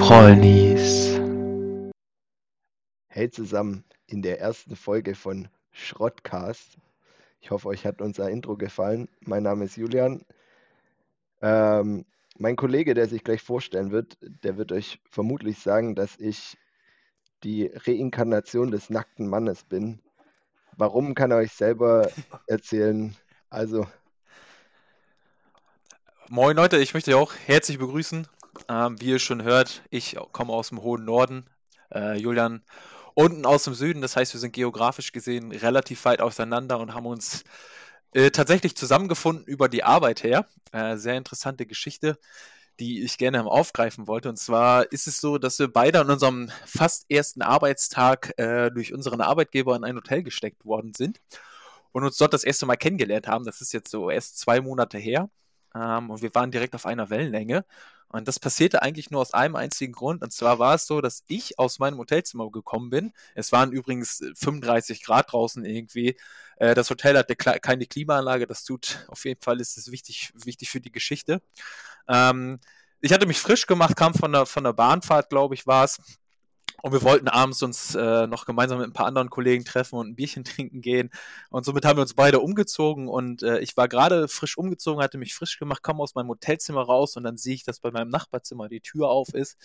Rollnies. 0.00 1.18
Hey 3.08 3.30
zusammen, 3.30 3.84
in 4.06 4.22
der 4.22 4.40
ersten 4.40 4.76
Folge 4.76 5.14
von 5.14 5.48
Schrottcast. 5.72 6.78
Ich 7.40 7.50
hoffe, 7.50 7.68
euch 7.68 7.84
hat 7.86 8.00
unser 8.00 8.30
Intro 8.30 8.56
gefallen. 8.56 9.08
Mein 9.20 9.42
Name 9.42 9.64
ist 9.64 9.76
Julian. 9.76 10.24
Ähm, 11.42 12.04
mein 12.38 12.56
Kollege, 12.56 12.94
der 12.94 13.08
sich 13.08 13.24
gleich 13.24 13.42
vorstellen 13.42 13.90
wird, 13.90 14.18
der 14.20 14.56
wird 14.56 14.70
euch 14.72 15.00
vermutlich 15.10 15.58
sagen, 15.58 15.94
dass 15.94 16.18
ich 16.18 16.56
die 17.42 17.70
Reinkarnation 17.74 18.70
des 18.70 18.90
nackten 18.90 19.26
Mannes 19.26 19.64
bin. 19.64 20.00
Warum 20.76 21.14
kann 21.14 21.30
er 21.30 21.38
euch 21.38 21.52
selber 21.52 22.10
erzählen? 22.46 23.16
Also, 23.50 23.86
Moin 26.28 26.56
Leute, 26.56 26.78
ich 26.78 26.92
möchte 26.92 27.12
euch 27.12 27.22
auch 27.22 27.32
herzlich 27.46 27.78
begrüßen. 27.78 28.26
Ähm, 28.68 29.00
wie 29.00 29.10
ihr 29.10 29.18
schon 29.18 29.42
hört, 29.42 29.82
ich 29.90 30.16
komme 30.32 30.52
aus 30.52 30.70
dem 30.70 30.82
hohen 30.82 31.04
Norden, 31.04 31.46
äh, 31.94 32.16
Julian 32.16 32.62
unten 33.14 33.46
aus 33.46 33.64
dem 33.64 33.74
Süden. 33.74 34.02
Das 34.02 34.16
heißt, 34.16 34.34
wir 34.34 34.40
sind 34.40 34.52
geografisch 34.52 35.12
gesehen 35.12 35.52
relativ 35.52 36.04
weit 36.04 36.20
auseinander 36.20 36.78
und 36.78 36.94
haben 36.94 37.06
uns 37.06 37.44
äh, 38.12 38.30
tatsächlich 38.30 38.76
zusammengefunden 38.76 39.44
über 39.46 39.68
die 39.68 39.84
Arbeit 39.84 40.22
her. 40.22 40.46
Äh, 40.72 40.96
sehr 40.96 41.16
interessante 41.16 41.66
Geschichte, 41.66 42.18
die 42.80 43.02
ich 43.04 43.18
gerne 43.18 43.44
aufgreifen 43.46 44.06
wollte. 44.06 44.28
Und 44.28 44.36
zwar 44.38 44.90
ist 44.92 45.06
es 45.06 45.20
so, 45.20 45.38
dass 45.38 45.58
wir 45.58 45.72
beide 45.72 46.00
an 46.00 46.10
unserem 46.10 46.50
fast 46.66 47.06
ersten 47.10 47.42
Arbeitstag 47.42 48.34
äh, 48.38 48.70
durch 48.70 48.92
unseren 48.92 49.20
Arbeitgeber 49.20 49.76
in 49.76 49.84
ein 49.84 49.96
Hotel 49.96 50.22
gesteckt 50.22 50.64
worden 50.64 50.92
sind 50.94 51.20
und 51.92 52.04
uns 52.04 52.18
dort 52.18 52.34
das 52.34 52.44
erste 52.44 52.66
Mal 52.66 52.76
kennengelernt 52.76 53.28
haben. 53.28 53.44
Das 53.44 53.60
ist 53.60 53.72
jetzt 53.72 53.90
so 53.90 54.10
erst 54.10 54.38
zwei 54.38 54.60
Monate 54.60 54.98
her. 54.98 55.30
Ähm, 55.76 56.10
und 56.10 56.22
wir 56.22 56.34
waren 56.34 56.50
direkt 56.50 56.74
auf 56.74 56.86
einer 56.86 57.10
Wellenlänge. 57.10 57.64
Und 58.08 58.28
das 58.28 58.38
passierte 58.38 58.82
eigentlich 58.82 59.10
nur 59.10 59.20
aus 59.20 59.34
einem 59.34 59.56
einzigen 59.56 59.92
Grund. 59.92 60.22
Und 60.22 60.32
zwar 60.32 60.58
war 60.58 60.74
es 60.74 60.86
so, 60.86 61.00
dass 61.00 61.24
ich 61.26 61.58
aus 61.58 61.78
meinem 61.78 61.98
Hotelzimmer 61.98 62.50
gekommen 62.50 62.88
bin. 62.90 63.12
Es 63.34 63.52
waren 63.52 63.72
übrigens 63.72 64.24
35 64.36 65.02
Grad 65.04 65.32
draußen 65.32 65.64
irgendwie. 65.64 66.16
Äh, 66.56 66.74
das 66.74 66.88
Hotel 66.90 67.18
hatte 67.18 67.36
keine 67.36 67.86
Klimaanlage. 67.86 68.46
Das 68.46 68.64
tut 68.64 69.04
auf 69.08 69.24
jeden 69.24 69.42
Fall, 69.42 69.60
ist 69.60 69.76
es 69.76 69.90
wichtig, 69.90 70.32
wichtig 70.34 70.70
für 70.70 70.80
die 70.80 70.92
Geschichte. 70.92 71.42
Ähm, 72.08 72.60
ich 73.00 73.12
hatte 73.12 73.26
mich 73.26 73.40
frisch 73.40 73.66
gemacht, 73.66 73.96
kam 73.96 74.14
von 74.14 74.32
der, 74.32 74.46
von 74.46 74.64
der 74.64 74.72
Bahnfahrt, 74.72 75.28
glaube 75.28 75.54
ich, 75.54 75.66
war 75.66 75.84
es. 75.84 75.98
Und 76.82 76.92
wir 76.92 77.02
wollten 77.02 77.28
abends 77.28 77.62
uns 77.62 77.94
äh, 77.94 78.26
noch 78.26 78.46
gemeinsam 78.46 78.78
mit 78.78 78.88
ein 78.88 78.92
paar 78.92 79.06
anderen 79.06 79.30
Kollegen 79.30 79.64
treffen 79.64 79.96
und 79.98 80.08
ein 80.08 80.14
Bierchen 80.16 80.44
trinken 80.44 80.80
gehen. 80.80 81.10
Und 81.50 81.64
somit 81.64 81.84
haben 81.84 81.96
wir 81.96 82.02
uns 82.02 82.14
beide 82.14 82.40
umgezogen. 82.40 83.08
Und 83.08 83.42
äh, 83.42 83.58
ich 83.60 83.76
war 83.76 83.88
gerade 83.88 84.28
frisch 84.28 84.56
umgezogen, 84.56 85.02
hatte 85.02 85.18
mich 85.18 85.34
frisch 85.34 85.58
gemacht, 85.58 85.82
komme 85.82 86.02
aus 86.02 86.14
meinem 86.14 86.28
Hotelzimmer 86.28 86.82
raus 86.82 87.16
und 87.16 87.24
dann 87.24 87.36
sehe 87.36 87.54
ich, 87.54 87.64
dass 87.64 87.80
bei 87.80 87.90
meinem 87.90 88.10
Nachbarzimmer 88.10 88.68
die 88.68 88.80
Tür 88.80 89.08
auf 89.08 89.34
ist. 89.34 89.56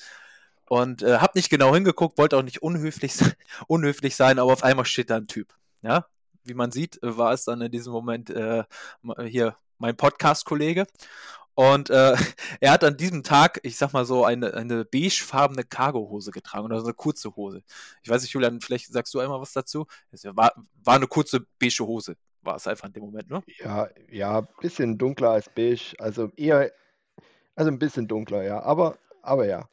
Und 0.67 1.03
äh, 1.03 1.17
habe 1.17 1.33
nicht 1.35 1.49
genau 1.49 1.73
hingeguckt, 1.73 2.17
wollte 2.17 2.37
auch 2.37 2.43
nicht 2.43 2.61
unhöflich, 2.61 3.13
unhöflich 3.67 4.15
sein, 4.15 4.39
aber 4.39 4.53
auf 4.53 4.63
einmal 4.63 4.85
steht 4.85 5.09
da 5.09 5.17
ein 5.17 5.27
Typ. 5.27 5.53
Ja, 5.81 6.05
wie 6.43 6.53
man 6.53 6.71
sieht, 6.71 6.97
war 7.01 7.33
es 7.33 7.43
dann 7.43 7.61
in 7.61 7.71
diesem 7.71 7.91
Moment 7.91 8.29
äh, 8.29 8.63
hier 9.27 9.55
mein 9.77 9.97
Podcast-Kollege. 9.97 10.87
Und 11.55 11.89
äh, 11.89 12.15
er 12.59 12.71
hat 12.71 12.83
an 12.83 12.97
diesem 12.97 13.23
Tag, 13.23 13.59
ich 13.63 13.77
sag 13.77 13.93
mal 13.93 14.05
so, 14.05 14.25
eine, 14.25 14.53
eine 14.53 14.85
beigefarbene 14.85 15.63
Cargohose 15.63 16.31
getragen 16.31 16.65
oder 16.65 16.79
so 16.79 16.85
eine 16.85 16.93
kurze 16.93 17.35
Hose. 17.35 17.63
Ich 18.03 18.09
weiß 18.09 18.21
nicht, 18.21 18.31
Julian, 18.31 18.61
vielleicht 18.61 18.91
sagst 18.91 19.13
du 19.13 19.19
einmal 19.19 19.41
was 19.41 19.53
dazu. 19.53 19.85
Es 20.11 20.23
war, 20.25 20.53
war 20.83 20.95
eine 20.95 21.07
kurze 21.07 21.45
beige 21.59 21.85
Hose, 21.85 22.15
war 22.41 22.55
es 22.55 22.67
einfach 22.67 22.87
in 22.87 22.93
dem 22.93 23.03
Moment, 23.03 23.29
ne? 23.29 23.43
Ja, 23.59 23.89
ja, 24.09 24.41
bisschen 24.41 24.97
dunkler 24.97 25.31
als 25.31 25.49
beige, 25.49 25.95
also 25.99 26.31
eher, 26.35 26.71
also 27.55 27.69
ein 27.69 27.79
bisschen 27.79 28.07
dunkler, 28.07 28.43
ja, 28.43 28.61
aber, 28.61 28.97
aber 29.21 29.45
ja. 29.45 29.67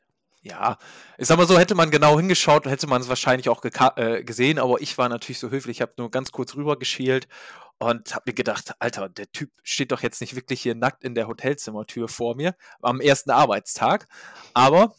Ja, 0.48 0.78
sag 1.18 1.36
mal 1.36 1.46
so, 1.46 1.58
hätte 1.58 1.74
man 1.74 1.90
genau 1.90 2.18
hingeschaut, 2.18 2.64
hätte 2.66 2.86
man 2.86 3.02
es 3.02 3.08
wahrscheinlich 3.08 3.48
auch 3.50 3.62
äh, 3.96 4.24
gesehen, 4.24 4.58
aber 4.58 4.80
ich 4.80 4.96
war 4.96 5.08
natürlich 5.08 5.38
so 5.38 5.50
höflich, 5.50 5.78
ich 5.78 5.82
habe 5.82 5.92
nur 5.98 6.10
ganz 6.10 6.32
kurz 6.32 6.54
rüber 6.54 6.78
geschielt 6.78 7.28
und 7.78 8.14
habe 8.14 8.24
mir 8.28 8.34
gedacht, 8.34 8.72
Alter, 8.78 9.10
der 9.10 9.30
Typ 9.30 9.50
steht 9.62 9.92
doch 9.92 10.02
jetzt 10.02 10.20
nicht 10.22 10.34
wirklich 10.36 10.62
hier 10.62 10.74
nackt 10.74 11.04
in 11.04 11.14
der 11.14 11.28
Hotelzimmertür 11.28 12.08
vor 12.08 12.34
mir 12.34 12.54
am 12.80 13.00
ersten 13.00 13.30
Arbeitstag, 13.30 14.06
aber 14.54 14.94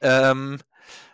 ähm, 0.00 0.58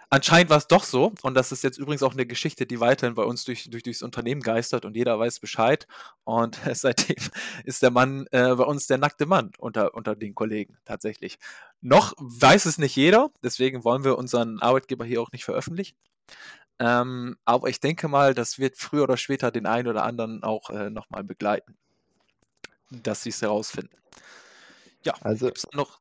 Anscheinend 0.09 0.50
war 0.50 0.59
es 0.59 0.69
doch 0.69 0.84
so, 0.84 1.12
und 1.22 1.34
das 1.34 1.50
ist 1.50 1.65
jetzt 1.65 1.78
übrigens 1.78 2.05
auch 2.05 2.12
eine 2.12 2.27
Geschichte, 2.27 2.65
die 2.65 2.78
weiterhin 2.78 3.17
bei 3.17 3.25
uns 3.25 3.44
durch, 3.44 3.69
durch, 3.69 3.83
durchs 3.83 4.03
Unternehmen 4.03 4.41
geistert 4.41 4.84
und 4.84 4.94
jeder 4.94 5.19
weiß 5.19 5.41
Bescheid. 5.41 5.89
Und 6.22 6.59
seitdem 6.75 7.17
ist 7.65 7.83
der 7.83 7.91
Mann 7.91 8.27
äh, 8.31 8.55
bei 8.55 8.65
uns 8.65 8.87
der 8.87 8.99
nackte 8.99 9.27
Mann 9.27 9.50
unter, 9.59 9.94
unter 9.94 10.15
den 10.15 10.34
Kollegen 10.34 10.78
tatsächlich. 10.84 11.39
Noch 11.81 12.15
weiß 12.19 12.67
es 12.67 12.78
nicht 12.78 12.94
jeder, 12.94 13.31
deswegen 13.43 13.83
wollen 13.83 14.05
wir 14.05 14.17
unseren 14.17 14.61
Arbeitgeber 14.61 15.05
hier 15.05 15.21
auch 15.21 15.33
nicht 15.33 15.44
veröffentlichen. 15.44 15.97
Ähm, 16.78 17.37
aber 17.44 17.69
ich 17.69 17.81
denke 17.81 18.06
mal, 18.06 18.34
das 18.34 18.59
wird 18.59 18.77
früher 18.77 19.05
oder 19.05 19.17
später 19.17 19.50
den 19.50 19.67
einen 19.67 19.88
oder 19.88 20.05
anderen 20.05 20.44
auch 20.44 20.71
äh, 20.71 20.91
nochmal 20.91 21.25
begleiten, 21.25 21.77
dass 22.91 23.23
sie 23.23 23.31
es 23.31 23.43
herausfinden. 23.43 23.97
Ja, 25.03 25.15
also 25.23 25.50
noch. 25.73 26.00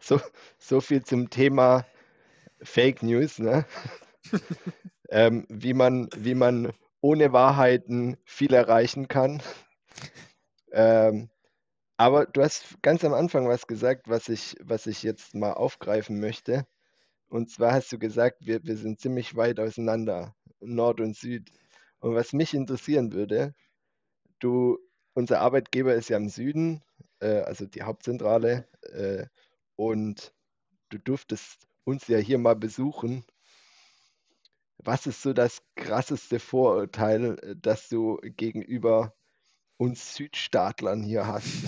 So, 0.00 0.20
so 0.58 0.80
viel 0.80 1.02
zum 1.02 1.28
Thema 1.28 1.84
Fake 2.62 3.02
News, 3.02 3.38
ne? 3.38 3.64
ähm, 5.10 5.46
wie, 5.48 5.74
man, 5.74 6.08
wie 6.16 6.34
man 6.34 6.72
ohne 7.00 7.32
Wahrheiten 7.32 8.16
viel 8.24 8.52
erreichen 8.52 9.08
kann. 9.08 9.42
Ähm, 10.72 11.30
aber 11.96 12.26
du 12.26 12.42
hast 12.42 12.80
ganz 12.82 13.04
am 13.04 13.14
Anfang 13.14 13.48
was 13.48 13.66
gesagt, 13.66 14.08
was 14.08 14.28
ich, 14.28 14.56
was 14.62 14.86
ich 14.86 15.02
jetzt 15.02 15.34
mal 15.34 15.52
aufgreifen 15.52 16.20
möchte. 16.20 16.66
Und 17.28 17.50
zwar 17.50 17.72
hast 17.72 17.92
du 17.92 17.98
gesagt, 17.98 18.46
wir, 18.46 18.64
wir 18.64 18.76
sind 18.76 19.00
ziemlich 19.00 19.36
weit 19.36 19.60
auseinander, 19.60 20.34
Nord 20.60 21.00
und 21.00 21.16
Süd. 21.16 21.50
Und 22.00 22.14
was 22.14 22.32
mich 22.32 22.54
interessieren 22.54 23.12
würde, 23.12 23.54
du, 24.38 24.78
unser 25.14 25.40
Arbeitgeber 25.40 25.94
ist 25.94 26.08
ja 26.08 26.16
im 26.16 26.28
Süden, 26.28 26.82
äh, 27.20 27.40
also 27.40 27.66
die 27.66 27.82
Hauptzentrale, 27.82 28.68
äh, 28.82 29.26
und 29.76 30.34
du 30.90 30.98
durftest 30.98 31.67
uns 31.88 32.06
ja 32.06 32.18
hier 32.18 32.38
mal 32.38 32.54
besuchen. 32.54 33.24
Was 34.76 35.06
ist 35.06 35.22
so 35.22 35.32
das 35.32 35.62
krasseste 35.74 36.38
Vorurteil, 36.38 37.38
äh, 37.42 37.54
das 37.56 37.88
du 37.88 38.18
gegenüber 38.22 39.14
uns 39.78 40.14
Südstaatlern 40.14 41.02
hier 41.02 41.26
hast? 41.26 41.48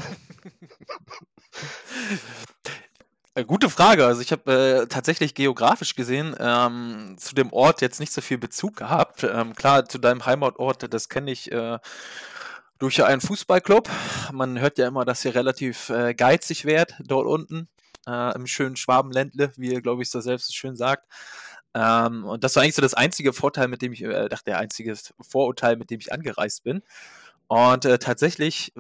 Äh, 3.37 3.45
gute 3.45 3.71
Frage. 3.71 4.05
Also 4.07 4.23
ich 4.23 4.33
habe 4.33 4.83
äh, 4.83 4.87
tatsächlich 4.89 5.37
geografisch 5.37 5.95
gesehen 5.95 6.35
ähm, 6.41 7.15
zu 7.17 7.37
dem 7.37 7.53
Ort 7.53 7.81
jetzt 7.81 8.01
nicht 8.01 8.13
so 8.13 8.21
viel 8.21 8.39
Bezug 8.39 8.75
gehabt. 8.75 9.23
Ähm, 9.23 9.55
klar, 9.55 9.89
zu 9.89 9.99
deinem 9.99 10.27
Heimatort, 10.27 10.93
das 10.93 11.09
kenne 11.09 11.31
ich 11.31 11.53
äh, 11.53 11.79
durch 12.81 13.05
einen 13.05 13.21
Fußballclub. 13.21 13.89
Man 14.33 14.59
hört 14.59 14.79
ja 14.79 14.89
immer, 14.89 15.05
dass 15.05 15.25
ihr 15.25 15.37
relativ 15.37 15.91
äh, 15.91 16.13
geizig 16.13 16.65
wärt 16.65 16.97
dort 17.05 17.29
unten 17.29 17.69
äh, 18.07 18.35
im 18.35 18.47
schönen 18.47 18.77
Schwabenländle, 18.77 19.53
wie 19.57 19.73
ihr, 19.73 19.83
glaube 19.83 20.03
ich, 20.03 20.11
so 20.11 20.21
selbst 20.21 20.55
schön 20.55 20.77
sagt. 20.77 21.07
Ähm, 21.75 22.25
und 22.25 22.45
das 22.45 22.57
war 22.57 22.63
eigentlich 22.63 22.75
so 22.75 22.83
das 22.83 22.95
einzige 22.95 23.33
Vorteil, 23.33 23.69
mit 23.69 23.83
dem 23.83 23.93
ich, 23.93 24.03
äh, 24.03 24.29
der 24.47 24.59
einzige 24.59 24.97
Vorurteil, 25.21 25.77
mit 25.77 25.91
dem 25.91 26.01
ich 26.01 26.13
angereist 26.13 26.65
bin. 26.65 26.83
Und 27.49 27.85
äh, 27.85 27.99
tatsächlich 27.99 28.73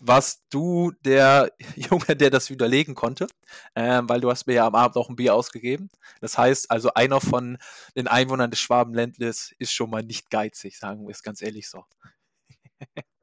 warst 0.00 0.42
du 0.50 0.92
der 1.04 1.52
Junge, 1.76 2.16
der 2.16 2.30
das 2.30 2.50
widerlegen 2.50 2.94
konnte, 2.94 3.26
ähm, 3.74 4.08
weil 4.08 4.20
du 4.20 4.30
hast 4.30 4.46
mir 4.46 4.54
ja 4.54 4.66
am 4.66 4.74
Abend 4.74 4.96
auch 4.96 5.08
ein 5.08 5.16
Bier 5.16 5.34
ausgegeben. 5.34 5.90
Das 6.20 6.38
heißt, 6.38 6.70
also 6.70 6.94
einer 6.94 7.20
von 7.20 7.58
den 7.96 8.08
Einwohnern 8.08 8.50
des 8.50 8.60
Schwabenländles 8.60 9.54
ist 9.58 9.72
schon 9.72 9.90
mal 9.90 10.02
nicht 10.02 10.30
geizig, 10.30 10.78
sagen 10.78 11.06
wir 11.06 11.12
es 11.12 11.22
ganz 11.22 11.42
ehrlich 11.42 11.68
so. 11.68 11.84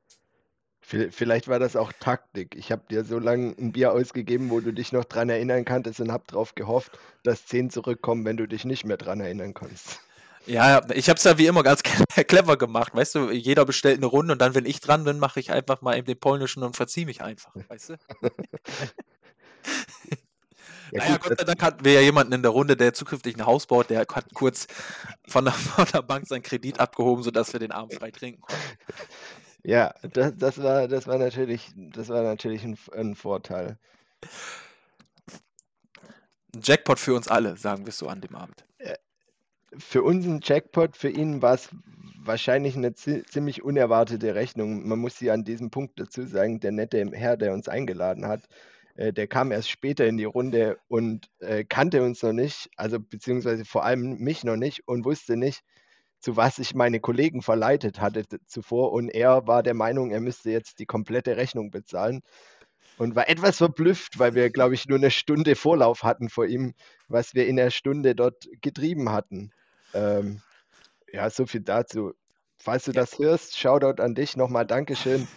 Vielleicht 0.88 1.48
war 1.48 1.58
das 1.58 1.76
auch 1.76 1.92
Taktik. 2.00 2.56
Ich 2.56 2.72
habe 2.72 2.84
dir 2.92 3.04
so 3.04 3.18
lange 3.18 3.56
ein 3.58 3.72
Bier 3.72 3.92
ausgegeben, 3.92 4.52
wo 4.52 4.60
du 4.60 4.72
dich 4.72 4.92
noch 4.92 5.04
dran 5.04 5.30
erinnern 5.30 5.66
kanntest 5.66 6.00
und 6.00 6.12
habe 6.12 6.26
darauf 6.28 6.54
gehofft, 6.54 7.00
dass 7.24 7.48
10 7.48 7.72
zurückkommen, 7.72 8.24
wenn 8.24 8.38
du 8.38 8.48
dich 8.48 8.66
nicht 8.66 8.86
mehr 8.86 8.98
dran 8.98 9.20
erinnern 9.20 9.56
kannst. 9.56 10.00
Ja, 10.46 10.88
ich 10.94 11.10
habe 11.10 11.18
es 11.18 11.24
ja 11.24 11.40
wie 11.40 11.48
immer 11.48 11.64
ganz 11.64 11.82
clever 12.28 12.56
gemacht. 12.58 12.94
Weißt 12.94 13.16
du, 13.16 13.32
jeder 13.32 13.66
bestellt 13.66 13.98
eine 13.98 14.06
Runde 14.06 14.34
und 14.34 14.40
dann, 14.40 14.54
wenn 14.54 14.66
ich 14.66 14.80
dran 14.80 15.04
bin, 15.06 15.18
mache 15.18 15.40
ich 15.40 15.52
einfach 15.52 15.82
mal 15.82 15.98
eben 15.98 16.06
den 16.06 16.20
polnischen 16.20 16.62
und 16.62 16.76
verziehe 16.76 17.08
mich 17.08 17.24
einfach. 17.24 17.52
Weißt 17.68 17.90
du? 17.90 17.96
Ja, 20.92 21.00
naja, 21.00 21.18
gut, 21.18 21.30
Gott 21.30 21.40
sei 21.40 21.46
Dank 21.46 21.64
hatten 21.64 21.84
wir 21.84 21.94
ja 21.94 22.02
jemanden 22.02 22.32
in 22.34 22.44
der 22.44 22.52
Runde, 22.52 22.78
der 22.78 22.94
zukünftig 22.94 23.36
ein 23.36 23.46
Haus 23.48 23.66
baut, 23.66 23.90
der 23.90 24.02
hat 24.02 24.34
kurz 24.36 24.68
von 25.28 25.44
der, 25.44 25.54
von 25.54 25.86
der 25.92 26.04
Bank 26.04 26.28
seinen 26.28 26.44
Kredit 26.44 26.80
abgehoben, 26.80 27.24
sodass 27.24 27.52
wir 27.54 27.60
den 27.60 27.72
Abend 27.72 27.96
frei 27.96 28.12
trinken 28.12 28.42
konnten. 28.42 28.62
Ja, 29.66 29.96
das, 30.14 30.34
das, 30.38 30.62
war, 30.62 30.88
das 30.88 31.08
war 31.08 31.18
natürlich, 31.18 31.72
das 31.76 32.10
war 32.10 32.22
natürlich 32.22 32.64
ein, 32.64 32.78
ein 32.94 33.16
Vorteil. 33.16 33.80
Ein 36.54 36.62
Jackpot 36.62 37.00
für 37.00 37.16
uns 37.16 37.28
alle, 37.28 37.58
sagen 37.58 37.88
wir 37.88 37.92
so 37.92 38.08
an 38.08 38.22
dem 38.22 38.36
Abend. 38.36 38.64
Äh, 38.78 38.94
für 39.76 40.04
uns 40.04 40.28
ein 40.28 40.42
Jackpot, 40.44 40.96
für 40.96 41.10
ihn 41.10 41.42
war 41.42 41.56
es 41.56 41.70
wahrscheinlich 42.20 42.78
eine 42.78 42.94
ziemlich 42.94 43.64
unerwartete 43.64 44.36
Rechnung. 44.36 44.88
Man 44.88 45.00
muss 45.00 45.18
sie 45.18 45.32
an 45.32 45.44
diesem 45.44 45.72
Punkt 45.72 46.00
dazu 46.00 46.28
sagen, 46.28 46.60
der 46.60 46.72
nette 46.72 47.04
Herr, 47.14 47.36
der 47.36 47.52
uns 47.52 47.68
eingeladen 47.68 48.28
hat, 48.28 48.44
äh, 48.94 49.14
der 49.14 49.26
kam 49.26 49.52
erst 49.52 49.72
später 49.72 50.06
in 50.06 50.18
die 50.18 50.26
Runde 50.26 50.78
und 50.88 51.32
äh, 51.40 51.64
kannte 51.64 52.04
uns 52.04 52.22
noch 52.22 52.34
nicht, 52.34 52.70
also 52.78 53.00
beziehungsweise 53.00 53.66
vor 53.66 53.84
allem 53.84 54.20
mich 54.20 54.44
noch 54.44 54.58
nicht 54.58 54.88
und 54.88 55.06
wusste 55.06 55.38
nicht, 55.38 55.64
zu 56.26 56.36
was 56.36 56.58
ich 56.58 56.74
meine 56.74 57.00
Kollegen 57.00 57.44
verleitet 57.44 58.02
hatte 58.02 58.24
zuvor. 58.48 58.94
Und 58.94 59.10
er 59.10 59.46
war 59.46 59.62
der 59.62 59.76
Meinung, 59.76 60.10
er 60.10 60.22
müsste 60.22 60.50
jetzt 60.50 60.80
die 60.80 60.88
komplette 60.88 61.38
Rechnung 61.38 61.70
bezahlen 61.70 62.22
und 62.98 63.16
war 63.16 63.30
etwas 63.30 63.58
verblüfft, 63.58 64.18
weil 64.18 64.34
wir, 64.34 64.50
glaube 64.50 64.74
ich, 64.74 64.88
nur 64.88 64.98
eine 64.98 65.12
Stunde 65.12 65.56
Vorlauf 65.56 66.02
hatten 66.02 66.30
vor 66.30 66.48
ihm, 66.48 66.74
was 67.08 67.36
wir 67.36 67.46
in 67.46 67.58
der 67.58 67.70
Stunde 67.70 68.16
dort 68.16 68.48
getrieben 68.62 69.12
hatten. 69.12 69.52
Ähm, 69.94 70.42
ja, 71.14 71.30
so 71.30 71.46
viel 71.46 71.62
dazu. 71.62 72.14
Falls 72.58 72.86
du 72.86 72.92
ja. 72.92 73.02
das 73.02 73.20
hörst, 73.20 73.60
Shoutout 73.60 74.02
an 74.02 74.16
dich 74.16 74.36
nochmal, 74.36 74.66
Dankeschön. 74.66 75.28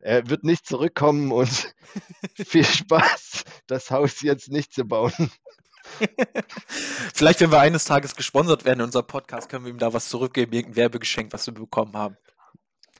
Er 0.00 0.28
wird 0.28 0.44
nicht 0.44 0.66
zurückkommen 0.66 1.32
und 1.32 1.74
viel 2.36 2.64
Spaß, 2.64 3.44
das 3.66 3.90
Haus 3.90 4.20
jetzt 4.20 4.52
nicht 4.52 4.74
zu 4.74 4.84
bauen. 4.84 5.30
Vielleicht, 7.14 7.40
wenn 7.40 7.52
wir 7.52 7.60
eines 7.60 7.84
Tages 7.84 8.14
gesponsert 8.14 8.64
werden 8.64 8.80
in 8.80 8.86
unserem 8.86 9.06
Podcast, 9.06 9.48
können 9.48 9.64
wir 9.64 9.72
ihm 9.72 9.78
da 9.78 9.92
was 9.92 10.08
zurückgeben, 10.08 10.52
irgendein 10.52 10.76
Werbegeschenk, 10.76 11.32
was 11.32 11.46
wir 11.46 11.54
bekommen 11.54 11.96
haben. 11.96 12.16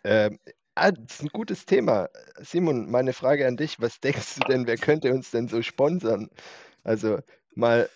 Ähm, 0.04 0.38
ah, 0.74 0.90
das 0.92 1.16
ist 1.16 1.22
ein 1.22 1.28
gutes 1.28 1.66
Thema. 1.66 2.08
Simon, 2.40 2.90
meine 2.90 3.12
Frage 3.12 3.46
an 3.46 3.56
dich: 3.56 3.80
Was 3.80 4.00
denkst 4.00 4.36
du 4.36 4.40
denn, 4.48 4.66
wer 4.66 4.76
könnte 4.76 5.12
uns 5.12 5.30
denn 5.30 5.48
so 5.48 5.62
sponsern? 5.62 6.30
Also 6.84 7.18
mal, 7.54 7.88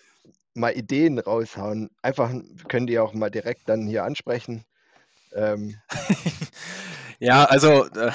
mal 0.53 0.75
Ideen 0.77 1.19
raushauen. 1.19 1.89
Einfach 2.01 2.31
können 2.67 2.87
die 2.87 2.99
auch 2.99 3.13
mal 3.13 3.31
direkt 3.31 3.69
dann 3.69 3.87
hier 3.87 4.03
ansprechen. 4.03 4.65
Ähm. 5.33 5.75
ja, 7.19 7.45
also. 7.45 7.85
Äh, 7.85 8.11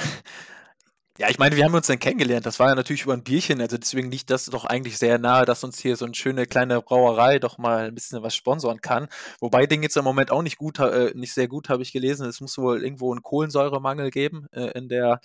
ja, 1.19 1.29
ich 1.29 1.37
meine, 1.37 1.57
wir 1.57 1.65
haben 1.65 1.75
uns 1.75 1.87
dann 1.87 1.99
kennengelernt. 1.99 2.45
Das 2.45 2.59
war 2.59 2.69
ja 2.69 2.75
natürlich 2.75 3.03
über 3.03 3.11
ein 3.11 3.23
Bierchen, 3.23 3.59
also 3.59 3.77
deswegen 3.77 4.09
liegt 4.09 4.29
das 4.29 4.45
doch 4.45 4.63
eigentlich 4.63 4.97
sehr 4.97 5.19
nahe, 5.19 5.43
dass 5.43 5.65
uns 5.65 5.77
hier 5.77 5.97
so 5.97 6.05
eine 6.05 6.15
schöne 6.15 6.45
kleine 6.45 6.81
Brauerei 6.81 7.39
doch 7.39 7.57
mal 7.57 7.87
ein 7.87 7.93
bisschen 7.93 8.23
was 8.23 8.33
sponsoren 8.33 8.79
kann. 8.79 9.09
Wobei 9.41 9.65
Ding 9.65 9.83
jetzt 9.83 9.97
im 9.97 10.05
Moment 10.05 10.31
auch 10.31 10.41
nicht 10.41 10.57
gut, 10.57 10.79
äh, 10.79 11.11
nicht 11.15 11.33
sehr 11.33 11.49
gut, 11.49 11.67
habe 11.67 11.83
ich 11.83 11.91
gelesen. 11.91 12.25
Es 12.25 12.39
muss 12.39 12.57
wohl 12.57 12.81
irgendwo 12.81 13.11
einen 13.11 13.21
Kohlensäuremangel 13.21 14.11
geben 14.11 14.47
äh, 14.53 14.71
in 14.77 14.87
der 14.87 15.19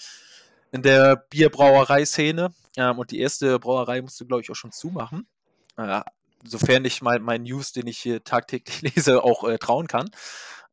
in 0.73 0.82
der 0.82 1.14
Bierbrauerei-Szene. 1.31 2.52
Ähm, 2.76 2.99
und 2.99 3.12
die 3.12 3.20
erste 3.20 3.61
Brauerei 3.61 4.02
musste, 4.02 4.26
glaube 4.26 4.43
ich, 4.43 4.50
auch 4.50 4.56
schon 4.56 4.73
zumachen. 4.73 5.29
Äh, 5.76 6.00
sofern 6.43 6.85
ich 6.85 7.02
mein, 7.02 7.23
mein 7.23 7.44
News, 7.44 7.70
den 7.70 7.87
ich 7.87 7.99
hier 7.99 8.25
tagtäglich 8.25 8.82
lese, 8.96 9.23
auch 9.23 9.44
äh, 9.49 9.58
trauen 9.58 9.87
kann. 9.87 10.11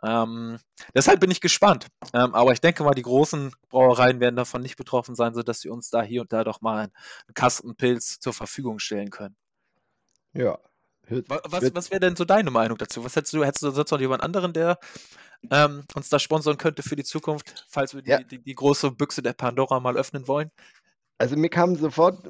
Ähm, 0.03 0.57
deshalb 0.95 1.19
bin 1.19 1.31
ich 1.31 1.41
gespannt. 1.41 1.87
Ähm, 2.13 2.33
aber 2.33 2.53
ich 2.53 2.61
denke 2.61 2.83
mal, 2.83 2.93
die 2.93 3.03
großen 3.03 3.51
Brauereien 3.69 4.19
werden 4.19 4.35
davon 4.35 4.61
nicht 4.61 4.77
betroffen 4.77 5.15
sein, 5.15 5.33
sodass 5.33 5.61
sie 5.61 5.69
uns 5.69 5.89
da 5.89 6.01
hier 6.01 6.21
und 6.21 6.33
da 6.33 6.43
doch 6.43 6.61
mal 6.61 6.83
einen, 6.83 6.91
Kastenpilz 7.33 8.19
zur 8.19 8.33
Verfügung 8.33 8.79
stellen 8.79 9.09
können. 9.09 9.35
Ja. 10.33 10.57
Was, 11.27 11.75
was 11.75 11.91
wäre 11.91 11.99
denn 11.99 12.15
so 12.15 12.23
deine 12.23 12.51
Meinung 12.51 12.77
dazu? 12.77 13.03
Was 13.03 13.15
hättest 13.15 13.33
du, 13.33 13.43
hättest 13.43 13.63
du 13.63 13.71
sonst 13.71 13.91
noch 13.91 13.99
jemand 13.99 14.23
anderen, 14.23 14.53
der 14.53 14.79
ähm, 15.49 15.83
uns 15.95 16.09
da 16.09 16.19
sponsern 16.19 16.57
könnte 16.57 16.83
für 16.83 16.95
die 16.95 17.03
Zukunft, 17.03 17.65
falls 17.67 17.93
wir 17.93 18.01
die, 18.01 18.11
ja. 18.11 18.19
die, 18.21 18.39
die, 18.41 18.55
große 18.55 18.91
Büchse 18.91 19.21
der 19.21 19.33
Pandora 19.33 19.79
mal 19.79 19.97
öffnen 19.97 20.27
wollen? 20.27 20.51
Also 21.17 21.35
mir 21.35 21.49
kamen 21.49 21.75
sofort 21.75 22.29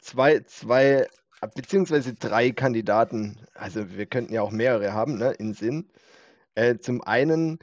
zwei, 0.00 0.40
zwei, 0.40 1.06
beziehungsweise 1.54 2.14
drei 2.14 2.50
Kandidaten, 2.50 3.38
also 3.54 3.90
wir 3.90 4.06
könnten 4.06 4.32
ja 4.32 4.42
auch 4.42 4.50
mehrere 4.50 4.92
haben, 4.92 5.18
ne, 5.18 5.32
in 5.32 5.54
Sinn. 5.54 5.90
Äh, 6.54 6.78
zum 6.78 7.02
einen, 7.02 7.58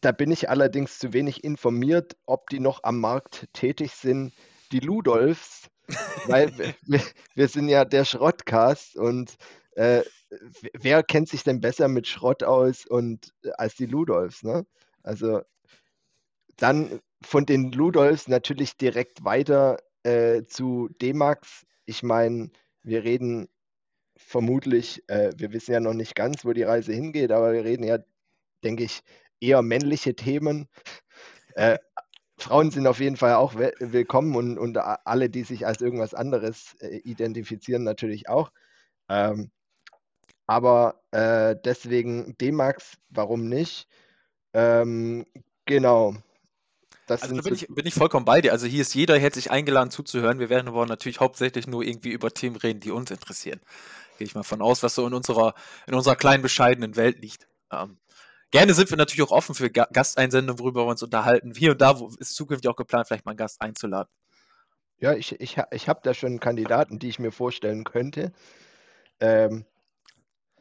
da 0.00 0.12
bin 0.12 0.30
ich 0.30 0.48
allerdings 0.50 0.98
zu 0.98 1.12
wenig 1.12 1.44
informiert, 1.44 2.16
ob 2.26 2.50
die 2.50 2.60
noch 2.60 2.84
am 2.84 3.00
Markt 3.00 3.48
tätig 3.52 3.92
sind, 3.92 4.32
die 4.72 4.80
Ludolfs, 4.80 5.68
weil 6.26 6.52
wir, 6.82 7.00
wir, 7.34 7.48
sind 7.48 7.68
ja 7.68 7.84
der 7.84 8.04
Schrottcast 8.04 8.96
und 8.96 9.36
äh, 9.72 10.02
wer 10.74 11.02
kennt 11.02 11.28
sich 11.28 11.44
denn 11.44 11.60
besser 11.60 11.88
mit 11.88 12.06
Schrott 12.06 12.42
aus 12.42 12.86
und 12.86 13.32
äh, 13.42 13.50
als 13.56 13.76
die 13.76 13.86
Ludolfs, 13.86 14.42
ne? 14.42 14.66
Also 15.02 15.40
dann 16.56 17.00
von 17.22 17.46
den 17.46 17.72
Ludolfs 17.72 18.28
natürlich 18.28 18.76
direkt 18.76 19.24
weiter 19.24 19.78
äh, 20.02 20.44
zu 20.44 20.88
D-Max. 21.00 21.64
Ich 21.86 22.02
meine, 22.02 22.50
wir 22.82 23.04
reden 23.04 23.48
vermutlich, 24.16 25.02
äh, 25.08 25.32
wir 25.36 25.52
wissen 25.52 25.72
ja 25.72 25.80
noch 25.80 25.94
nicht 25.94 26.14
ganz, 26.14 26.44
wo 26.44 26.52
die 26.52 26.64
Reise 26.64 26.92
hingeht, 26.92 27.32
aber 27.32 27.52
wir 27.52 27.64
reden 27.64 27.84
ja 27.84 27.98
denke 28.64 28.84
ich, 28.84 29.00
eher 29.40 29.62
männliche 29.62 30.14
Themen. 30.14 30.68
Äh, 31.54 31.78
Frauen 32.38 32.70
sind 32.70 32.86
auf 32.86 33.00
jeden 33.00 33.16
Fall 33.16 33.34
auch 33.34 33.54
willkommen 33.54 34.36
und, 34.36 34.58
und 34.58 34.78
alle, 34.78 35.28
die 35.28 35.42
sich 35.42 35.66
als 35.66 35.80
irgendwas 35.80 36.14
anderes 36.14 36.74
äh, 36.80 36.98
identifizieren, 36.98 37.82
natürlich 37.82 38.28
auch. 38.28 38.52
Ähm, 39.08 39.50
aber 40.46 41.02
äh, 41.10 41.56
deswegen 41.64 42.36
D-Max, 42.38 42.96
warum 43.10 43.48
nicht? 43.48 43.88
Ähm, 44.54 45.26
genau. 45.66 46.14
Das 47.06 47.22
also 47.22 47.36
da 47.36 47.42
bin, 47.42 47.54
so 47.54 47.64
ich, 47.64 47.74
bin 47.74 47.86
ich 47.86 47.94
vollkommen 47.94 48.24
bei 48.24 48.40
dir. 48.40 48.52
Also 48.52 48.66
hier 48.66 48.82
ist 48.82 48.94
jeder 48.94 49.18
herzlich 49.18 49.50
eingeladen 49.50 49.90
zuzuhören. 49.90 50.38
Wir 50.38 50.48
werden 50.48 50.68
aber 50.68 50.86
natürlich 50.86 51.20
hauptsächlich 51.20 51.66
nur 51.66 51.82
irgendwie 51.82 52.10
über 52.10 52.32
Themen 52.32 52.56
reden, 52.56 52.80
die 52.80 52.90
uns 52.90 53.10
interessieren. 53.10 53.60
Gehe 54.18 54.26
ich 54.26 54.34
mal 54.34 54.42
von 54.42 54.62
aus, 54.62 54.82
was 54.82 54.94
so 54.94 55.06
in 55.06 55.14
unserer, 55.14 55.54
in 55.86 55.94
unserer 55.94 56.16
kleinen, 56.16 56.42
bescheidenen 56.42 56.96
Welt 56.96 57.20
liegt. 57.20 57.48
Ähm, 57.72 57.98
Gerne 58.50 58.72
sind 58.72 58.90
wir 58.90 58.96
natürlich 58.96 59.28
auch 59.28 59.36
offen 59.36 59.54
für 59.54 59.70
Gasteinsendungen, 59.70 60.58
worüber 60.58 60.84
wir 60.84 60.90
uns 60.90 61.02
unterhalten. 61.02 61.52
Hier 61.54 61.72
und 61.72 61.80
da 61.80 61.98
ist 62.18 62.34
zukünftig 62.34 62.70
auch 62.70 62.76
geplant, 62.76 63.06
vielleicht 63.06 63.26
mal 63.26 63.32
einen 63.32 63.38
Gast 63.38 63.60
einzuladen. 63.60 64.10
Ja, 65.00 65.12
ich, 65.14 65.38
ich, 65.40 65.58
ich 65.70 65.88
habe 65.88 66.00
da 66.02 66.14
schon 66.14 66.40
Kandidaten, 66.40 66.98
die 66.98 67.08
ich 67.08 67.18
mir 67.18 67.30
vorstellen 67.30 67.84
könnte. 67.84 68.32
Ähm, 69.20 69.64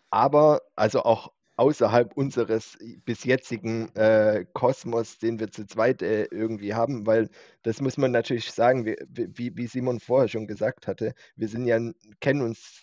aber 0.10 0.62
also 0.76 1.04
auch 1.04 1.32
außerhalb 1.58 2.16
unseres 2.16 2.78
bis 3.06 3.24
jetzigen 3.24 3.94
äh, 3.96 4.46
Kosmos, 4.54 5.18
den 5.18 5.40
wir 5.40 5.50
zu 5.52 5.66
zweit 5.66 6.02
äh, 6.04 6.26
irgendwie 6.26 6.76
haben, 6.76 7.08
weil 7.08 7.30
das 7.64 7.82
muss 7.82 7.98
man 7.98 8.12
natürlich 8.12 8.52
sagen, 8.52 8.86
wie, 8.86 8.96
wie, 9.10 9.58
wie 9.58 9.68
Simon 9.68 10.00
vorher 10.00 10.28
schon 10.28 10.48
gesagt 10.48 10.88
hatte, 10.88 11.14
wir 11.36 11.48
sind 11.48 11.66
ja, 11.66 11.80
kennen 12.20 12.42
uns 12.42 12.82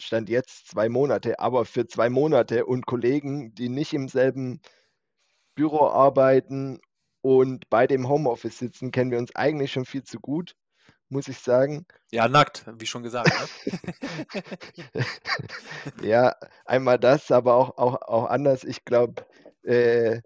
Stand 0.00 0.28
jetzt 0.28 0.68
zwei 0.68 0.88
Monate, 0.88 1.40
aber 1.40 1.64
für 1.64 1.86
zwei 1.86 2.08
Monate 2.08 2.66
und 2.66 2.86
Kollegen, 2.86 3.54
die 3.54 3.68
nicht 3.68 3.92
im 3.92 4.08
selben 4.08 4.60
Büro 5.54 5.88
arbeiten 5.88 6.80
und 7.20 7.68
bei 7.68 7.86
dem 7.86 8.08
Homeoffice 8.08 8.58
sitzen, 8.58 8.92
kennen 8.92 9.10
wir 9.10 9.18
uns 9.18 9.34
eigentlich 9.34 9.72
schon 9.72 9.84
viel 9.84 10.04
zu 10.04 10.20
gut, 10.20 10.54
muss 11.08 11.28
ich 11.28 11.38
sagen. 11.38 11.86
Ja, 12.12 12.28
nackt, 12.28 12.64
wie 12.78 12.86
schon 12.86 13.02
gesagt. 13.02 13.30
Ne? 14.34 14.42
ja, 16.02 16.36
einmal 16.64 16.98
das, 16.98 17.30
aber 17.30 17.56
auch, 17.56 17.76
auch, 17.76 18.02
auch 18.02 18.24
anders. 18.26 18.62
Ich 18.64 18.84
glaube, 18.84 19.26
äh, 19.62 20.20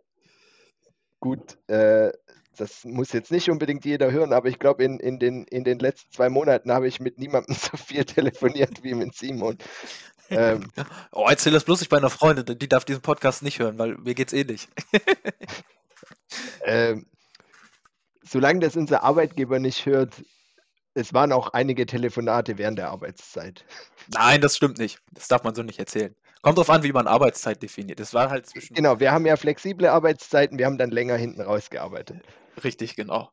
gut, 1.18 1.58
äh, 1.68 2.12
das 2.56 2.84
muss 2.84 3.12
jetzt 3.12 3.30
nicht 3.30 3.50
unbedingt 3.50 3.84
jeder 3.84 4.10
hören, 4.10 4.32
aber 4.32 4.48
ich 4.48 4.58
glaube, 4.58 4.84
in, 4.84 4.98
in, 5.00 5.18
den, 5.18 5.44
in 5.44 5.64
den 5.64 5.78
letzten 5.78 6.12
zwei 6.12 6.28
Monaten 6.28 6.72
habe 6.72 6.88
ich 6.88 7.00
mit 7.00 7.18
niemandem 7.18 7.54
so 7.60 7.76
viel 7.76 8.04
telefoniert 8.04 8.82
wie 8.82 8.94
mit 8.94 9.14
Simon. 9.14 9.58
Ähm, 10.30 10.70
oh, 11.12 11.26
erzähl 11.28 11.52
das 11.52 11.64
bloß 11.64 11.80
nicht 11.80 11.88
bei 11.88 11.98
einer 11.98 12.10
Freundin, 12.10 12.58
die 12.58 12.68
darf 12.68 12.84
diesen 12.84 13.02
Podcast 13.02 13.42
nicht 13.42 13.58
hören, 13.58 13.78
weil 13.78 13.96
mir 13.96 14.14
geht's 14.14 14.32
eh 14.32 14.44
nicht. 14.44 14.68
ähm, 16.64 17.06
solange 18.22 18.60
das 18.60 18.76
unser 18.76 19.02
Arbeitgeber 19.02 19.58
nicht 19.58 19.86
hört, 19.86 20.22
es 20.94 21.14
waren 21.14 21.32
auch 21.32 21.48
einige 21.54 21.86
Telefonate 21.86 22.58
während 22.58 22.78
der 22.78 22.90
Arbeitszeit. 22.90 23.64
Nein, 24.08 24.42
das 24.42 24.56
stimmt 24.56 24.78
nicht. 24.78 24.98
Das 25.12 25.26
darf 25.28 25.42
man 25.42 25.54
so 25.54 25.62
nicht 25.62 25.78
erzählen. 25.78 26.14
Kommt 26.42 26.58
drauf 26.58 26.70
an, 26.70 26.82
wie 26.82 26.92
man 26.92 27.06
Arbeitszeit 27.06 27.62
definiert. 27.62 28.00
Das 28.00 28.14
war 28.14 28.28
halt 28.28 28.46
zwischen. 28.46 28.74
Genau, 28.74 28.98
wir 28.98 29.12
haben 29.12 29.24
ja 29.24 29.36
flexible 29.36 29.86
Arbeitszeiten, 29.86 30.58
wir 30.58 30.66
haben 30.66 30.76
dann 30.76 30.90
länger 30.90 31.16
hinten 31.16 31.40
rausgearbeitet. 31.40 32.20
Richtig, 32.62 32.96
genau. 32.96 33.30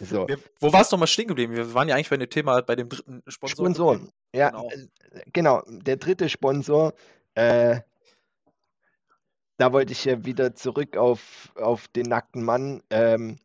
So. 0.00 0.28
Wir, 0.28 0.38
wo 0.60 0.72
warst 0.72 0.92
du 0.92 0.96
mal 0.96 1.06
stehen 1.06 1.28
geblieben? 1.28 1.54
Wir 1.54 1.72
waren 1.72 1.88
ja 1.88 1.94
eigentlich 1.94 2.10
bei 2.10 2.16
dem 2.16 2.28
Thema, 2.28 2.60
bei 2.62 2.76
dem 2.76 2.88
dritten 2.88 3.22
Sponsor. 3.28 3.64
Sponsoren. 3.64 4.10
Ja, 4.34 4.50
genau. 4.50 4.70
Äh, 4.70 5.22
genau. 5.32 5.62
Der 5.66 5.96
dritte 5.96 6.28
Sponsor, 6.28 6.92
äh, 7.34 7.80
da 9.56 9.72
wollte 9.72 9.92
ich 9.92 10.04
ja 10.04 10.24
wieder 10.24 10.54
zurück 10.54 10.96
auf, 10.96 11.52
auf 11.56 11.88
den 11.88 12.06
nackten 12.06 12.42
Mann. 12.42 12.82
Ähm, 12.90 13.38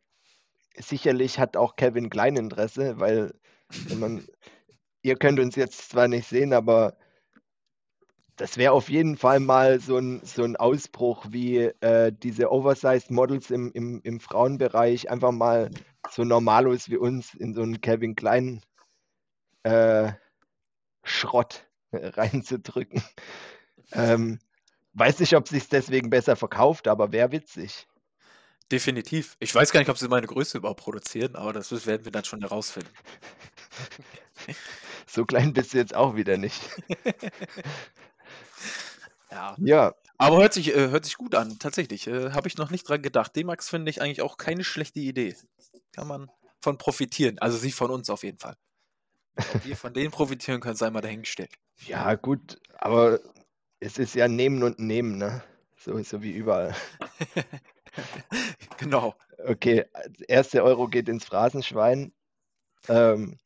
sicherlich 0.76 1.38
hat 1.38 1.56
auch 1.56 1.76
Kevin 1.76 2.10
Klein 2.10 2.36
Interesse, 2.36 3.00
weil 3.00 3.32
man, 3.96 4.26
ihr 5.00 5.16
könnt 5.16 5.40
uns 5.40 5.56
jetzt 5.56 5.90
zwar 5.90 6.08
nicht 6.08 6.28
sehen, 6.28 6.52
aber 6.52 6.96
das 8.42 8.56
wäre 8.56 8.72
auf 8.72 8.88
jeden 8.88 9.16
Fall 9.16 9.38
mal 9.38 9.78
so 9.78 9.98
ein, 9.98 10.20
so 10.24 10.42
ein 10.42 10.56
Ausbruch 10.56 11.26
wie 11.28 11.58
äh, 11.58 12.10
diese 12.12 12.50
Oversized 12.50 13.12
Models 13.12 13.52
im, 13.52 13.70
im, 13.70 14.00
im 14.02 14.18
Frauenbereich, 14.18 15.08
einfach 15.08 15.30
mal 15.30 15.70
so 16.10 16.24
Normalos 16.24 16.90
wie 16.90 16.96
uns 16.96 17.34
in 17.34 17.54
so 17.54 17.62
einen 17.62 17.80
Kevin 17.80 18.16
Klein 18.16 18.60
äh, 19.62 20.10
Schrott 21.04 21.68
reinzudrücken. 21.92 23.04
Ähm, 23.92 24.40
weiß 24.94 25.20
nicht, 25.20 25.36
ob 25.36 25.46
sich 25.46 25.68
deswegen 25.68 26.10
besser 26.10 26.34
verkauft, 26.34 26.88
aber 26.88 27.12
wäre 27.12 27.30
witzig. 27.30 27.86
Definitiv. 28.72 29.36
Ich 29.38 29.54
weiß 29.54 29.70
gar 29.70 29.78
nicht, 29.78 29.90
ob 29.90 29.98
sie 29.98 30.08
meine 30.08 30.26
Größe 30.26 30.58
überhaupt 30.58 30.80
produzieren, 30.80 31.36
aber 31.36 31.52
das 31.52 31.70
werden 31.86 32.04
wir 32.04 32.10
dann 32.10 32.24
schon 32.24 32.40
herausfinden. 32.40 32.90
so 35.06 35.24
klein 35.26 35.52
bist 35.52 35.74
du 35.74 35.78
jetzt 35.78 35.94
auch 35.94 36.16
wieder 36.16 36.38
nicht. 36.38 36.60
ja. 39.32 39.56
Ja. 39.58 39.94
Aber 40.18 40.38
hört 40.38 40.52
sich, 40.52 40.74
äh, 40.74 40.90
hört 40.90 41.04
sich 41.04 41.16
gut 41.16 41.34
an, 41.34 41.58
tatsächlich. 41.58 42.06
Äh, 42.06 42.30
Habe 42.30 42.48
ich 42.48 42.56
noch 42.56 42.70
nicht 42.70 42.88
dran 42.88 43.02
gedacht. 43.02 43.34
D-Max 43.34 43.68
finde 43.68 43.90
ich 43.90 44.00
eigentlich 44.00 44.22
auch 44.22 44.36
keine 44.36 44.62
schlechte 44.62 45.00
Idee. 45.00 45.34
Kann 45.92 46.06
man 46.06 46.30
von 46.60 46.78
profitieren. 46.78 47.38
Also 47.38 47.58
sie 47.58 47.72
von 47.72 47.90
uns 47.90 48.08
auf 48.08 48.22
jeden 48.22 48.38
Fall. 48.38 48.56
Ob 49.36 49.64
wir 49.64 49.76
von 49.76 49.94
denen 49.94 50.10
profitieren 50.10 50.60
können, 50.60 50.76
sei 50.76 50.90
mal 50.90 51.00
dahingestellt. 51.00 51.50
Ja, 51.86 52.14
gut, 52.14 52.60
aber 52.76 53.18
es 53.80 53.98
ist 53.98 54.14
ja 54.14 54.28
Nehmen 54.28 54.62
und 54.62 54.78
Nehmen, 54.78 55.18
ne? 55.18 55.42
So, 55.76 56.00
so 56.02 56.22
wie 56.22 56.32
überall. 56.32 56.76
genau. 58.78 59.16
Okay, 59.44 59.86
erste 60.28 60.62
Euro 60.62 60.86
geht 60.86 61.08
ins 61.08 61.24
Phrasenschwein. 61.24 62.12
Ähm, 62.88 63.38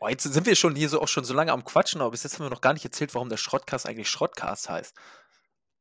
oh, 0.00 0.08
jetzt 0.08 0.22
sind 0.22 0.46
wir 0.46 0.54
schon 0.54 0.76
hier 0.76 0.88
so 0.88 1.00
auch 1.00 1.08
schon 1.08 1.24
so 1.24 1.34
lange 1.34 1.50
am 1.50 1.64
Quatschen, 1.64 2.00
aber 2.00 2.12
bis 2.12 2.22
jetzt 2.22 2.38
haben 2.38 2.44
wir 2.46 2.50
noch 2.50 2.60
gar 2.60 2.74
nicht 2.74 2.84
erzählt, 2.84 3.14
warum 3.14 3.28
der 3.28 3.38
Schrottcast 3.38 3.86
eigentlich 3.86 4.08
Schrottcast 4.08 4.68
heißt. 4.68 4.94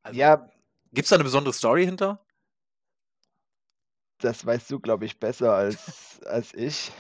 Also, 0.04 0.20
ja. 0.20 0.48
Gibt 0.94 1.06
es 1.06 1.10
da 1.10 1.16
eine 1.16 1.24
besondere 1.24 1.54
Story 1.54 1.86
hinter? 1.86 2.20
Das 4.20 4.46
weißt 4.46 4.70
du, 4.72 4.80
glaube 4.80 5.06
ich, 5.06 5.20
besser 5.20 5.54
als, 5.54 6.22
als 6.26 6.54
ich. 6.54 6.92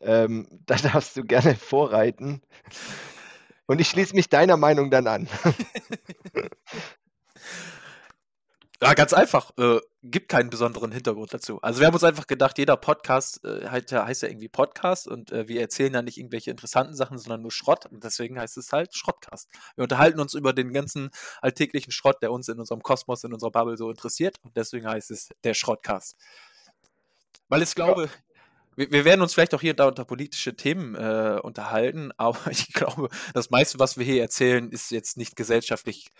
ähm, 0.00 0.46
da 0.66 0.76
darfst 0.76 1.16
du 1.16 1.24
gerne 1.24 1.54
vorreiten. 1.54 2.42
Und 3.66 3.80
ich 3.80 3.88
schließe 3.88 4.14
mich 4.14 4.28
deiner 4.28 4.56
Meinung 4.56 4.90
dann 4.90 5.06
an. 5.06 5.28
Ja, 8.82 8.94
ganz 8.94 9.12
einfach. 9.12 9.50
Äh, 9.58 9.80
gibt 10.10 10.28
keinen 10.28 10.50
besonderen 10.50 10.92
Hintergrund 10.92 11.32
dazu. 11.32 11.60
Also 11.62 11.80
wir 11.80 11.86
haben 11.86 11.94
uns 11.94 12.04
einfach 12.04 12.26
gedacht, 12.26 12.58
jeder 12.58 12.76
Podcast 12.76 13.44
äh, 13.44 13.68
halt, 13.68 13.92
heißt 13.92 14.22
ja 14.22 14.28
irgendwie 14.28 14.48
Podcast 14.48 15.08
und 15.08 15.32
äh, 15.32 15.48
wir 15.48 15.60
erzählen 15.60 15.92
ja 15.94 16.02
nicht 16.02 16.18
irgendwelche 16.18 16.50
interessanten 16.50 16.94
Sachen, 16.94 17.18
sondern 17.18 17.42
nur 17.42 17.50
Schrott. 17.50 17.86
Und 17.86 18.04
deswegen 18.04 18.38
heißt 18.38 18.56
es 18.56 18.72
halt 18.72 18.94
Schrottcast. 18.94 19.48
Wir 19.74 19.82
unterhalten 19.82 20.20
uns 20.20 20.34
über 20.34 20.52
den 20.52 20.72
ganzen 20.72 21.10
alltäglichen 21.40 21.92
Schrott, 21.92 22.22
der 22.22 22.32
uns 22.32 22.48
in 22.48 22.58
unserem 22.58 22.82
Kosmos, 22.82 23.24
in 23.24 23.32
unserer 23.32 23.50
Bubble 23.50 23.76
so 23.76 23.90
interessiert. 23.90 24.36
Und 24.42 24.56
deswegen 24.56 24.88
heißt 24.88 25.10
es 25.10 25.30
der 25.44 25.54
Schrottcast. 25.54 26.16
Weil 27.48 27.62
ich 27.62 27.74
glaube, 27.74 28.04
ja. 28.04 28.10
wir, 28.76 28.90
wir, 28.90 29.04
werden 29.04 29.22
uns 29.22 29.34
vielleicht 29.34 29.54
auch 29.54 29.60
hier 29.60 29.72
und 29.72 29.80
da 29.80 29.86
unter 29.86 30.04
politische 30.04 30.56
Themen 30.56 30.94
äh, 30.94 31.38
unterhalten, 31.42 32.12
aber 32.16 32.50
ich 32.50 32.72
glaube, 32.72 33.08
das 33.34 33.50
meiste, 33.50 33.78
was 33.78 33.98
wir 33.98 34.04
hier 34.04 34.20
erzählen, 34.20 34.70
ist 34.70 34.90
jetzt 34.90 35.16
nicht 35.16 35.36
gesellschaftlich 35.36 36.10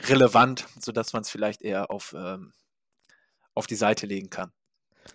relevant, 0.00 0.66
sodass 0.80 1.12
man 1.12 1.22
es 1.22 1.30
vielleicht 1.30 1.62
eher 1.62 1.90
auf, 1.90 2.14
ähm, 2.16 2.52
auf 3.54 3.66
die 3.66 3.74
Seite 3.74 4.06
legen 4.06 4.30
kann. 4.30 4.52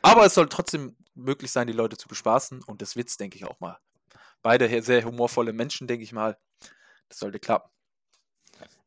Aber 0.01 0.25
es 0.25 0.33
soll 0.33 0.49
trotzdem 0.49 0.95
möglich 1.15 1.51
sein, 1.51 1.67
die 1.67 1.73
Leute 1.73 1.97
zu 1.97 2.07
bespaßen 2.07 2.63
und 2.63 2.81
das 2.81 2.95
Witz, 2.95 3.17
denke 3.17 3.37
ich 3.37 3.45
auch 3.45 3.59
mal. 3.59 3.77
Beide 4.41 4.81
sehr 4.81 5.03
humorvolle 5.03 5.53
Menschen, 5.53 5.87
denke 5.87 6.03
ich 6.03 6.13
mal. 6.13 6.37
Das 7.09 7.19
sollte 7.19 7.39
klappen. 7.39 7.69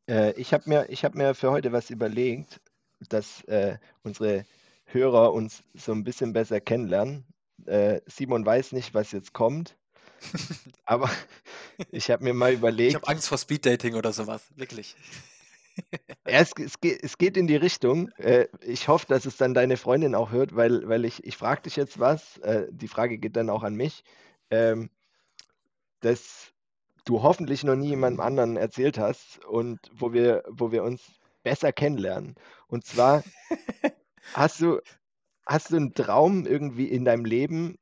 Äh, 0.07 0.31
ich 0.33 0.53
habe 0.53 0.69
mir, 0.69 0.87
hab 0.89 1.15
mir 1.15 1.35
für 1.35 1.51
heute 1.51 1.71
was 1.71 1.89
überlegt, 1.89 2.61
dass 3.09 3.43
äh, 3.45 3.77
unsere 4.03 4.45
Hörer 4.85 5.33
uns 5.33 5.63
so 5.73 5.91
ein 5.91 6.03
bisschen 6.03 6.33
besser 6.33 6.61
kennenlernen. 6.61 7.25
Äh, 7.65 8.01
Simon 8.05 8.45
weiß 8.45 8.71
nicht, 8.73 8.93
was 8.93 9.11
jetzt 9.11 9.33
kommt. 9.33 9.77
aber 10.85 11.09
ich 11.91 12.11
habe 12.11 12.23
mir 12.23 12.33
mal 12.33 12.53
überlegt. 12.53 12.89
Ich 12.89 12.95
habe 12.95 13.07
Angst 13.07 13.27
vor 13.27 13.37
Speeddating 13.37 13.95
oder 13.95 14.13
sowas, 14.13 14.43
wirklich 14.55 14.95
ja, 16.27 16.39
es, 16.39 16.51
es, 16.57 16.79
geht, 16.79 17.03
es, 17.03 17.17
geht, 17.17 17.37
in 17.37 17.47
die 17.47 17.55
Richtung. 17.55 18.09
Äh, 18.17 18.47
ich 18.61 18.87
hoffe, 18.87 19.05
dass 19.07 19.25
es 19.25 19.37
dann 19.37 19.53
deine 19.53 19.77
Freundin 19.77 20.15
auch 20.15 20.31
hört, 20.31 20.55
weil, 20.55 20.87
weil 20.87 21.05
ich, 21.05 21.23
ich 21.23 21.37
frage 21.37 21.63
dich 21.63 21.75
jetzt 21.75 21.99
was. 21.99 22.37
Äh, 22.39 22.67
die 22.71 22.87
Frage 22.87 23.17
geht 23.17 23.35
dann 23.35 23.49
auch 23.49 23.63
an 23.63 23.75
mich. 23.75 24.03
Ähm, 24.49 24.89
dass 26.01 26.51
du 27.05 27.23
hoffentlich 27.23 27.63
noch 27.63 27.75
nie 27.75 27.89
jemandem 27.89 28.19
anderen 28.19 28.57
erzählt 28.57 28.97
hast 28.97 29.43
und 29.45 29.79
wo 29.93 30.13
wir, 30.13 30.43
wo 30.49 30.71
wir 30.71 30.83
uns 30.83 31.01
besser 31.43 31.71
kennenlernen. 31.71 32.35
Und 32.67 32.85
zwar 32.85 33.23
hast 34.33 34.61
du, 34.61 34.79
hast 35.45 35.71
du 35.71 35.77
einen 35.77 35.93
Traum 35.93 36.45
irgendwie 36.45 36.87
in 36.87 37.05
deinem 37.05 37.25
Leben, 37.25 37.77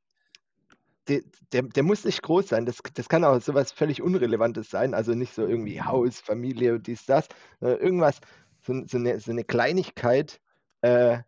der, 1.08 1.22
der, 1.52 1.62
der, 1.62 1.82
muss 1.82 2.04
nicht 2.04 2.22
groß 2.22 2.48
sein. 2.48 2.66
Das, 2.66 2.78
das 2.94 3.08
kann 3.08 3.24
auch 3.24 3.40
sowas 3.40 3.72
völlig 3.72 4.02
Unrelevantes 4.02 4.70
sein. 4.70 4.94
Also 4.94 5.14
nicht 5.14 5.34
so 5.34 5.46
irgendwie 5.46 5.80
Haus, 5.82 6.20
Familie, 6.20 6.78
dies, 6.78 7.06
das. 7.06 7.28
Irgendwas, 7.60 8.20
so, 8.62 8.84
so, 8.86 8.98
eine, 8.98 9.18
so 9.20 9.30
eine 9.30 9.44
Kleinigkeit, 9.44 10.40
äh, 10.82 11.18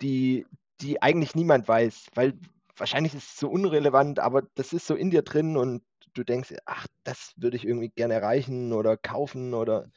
die, 0.00 0.46
die 0.80 1.02
eigentlich 1.02 1.34
niemand 1.34 1.68
weiß. 1.68 2.06
Weil 2.14 2.38
wahrscheinlich 2.76 3.14
ist 3.14 3.28
es 3.28 3.36
so 3.38 3.48
unrelevant, 3.48 4.18
aber 4.18 4.42
das 4.54 4.72
ist 4.72 4.86
so 4.86 4.94
in 4.94 5.10
dir 5.10 5.22
drin 5.22 5.56
und 5.56 5.82
du 6.14 6.24
denkst, 6.24 6.54
ach, 6.64 6.86
das 7.04 7.34
würde 7.36 7.56
ich 7.56 7.66
irgendwie 7.66 7.90
gerne 7.90 8.14
erreichen 8.14 8.72
oder 8.72 8.96
kaufen 8.96 9.54
oder 9.54 9.90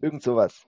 irgend 0.00 0.22
sowas. 0.22 0.66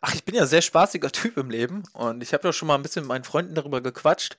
Ach, 0.00 0.14
ich 0.14 0.24
bin 0.24 0.34
ja 0.34 0.46
sehr 0.46 0.62
spaßiger 0.62 1.10
Typ 1.12 1.36
im 1.36 1.50
Leben 1.50 1.82
und 1.92 2.22
ich 2.22 2.34
habe 2.34 2.48
ja 2.48 2.52
schon 2.52 2.68
mal 2.68 2.74
ein 2.74 2.82
bisschen 2.82 3.02
mit 3.02 3.08
meinen 3.08 3.24
Freunden 3.24 3.54
darüber 3.54 3.80
gequatscht. 3.80 4.36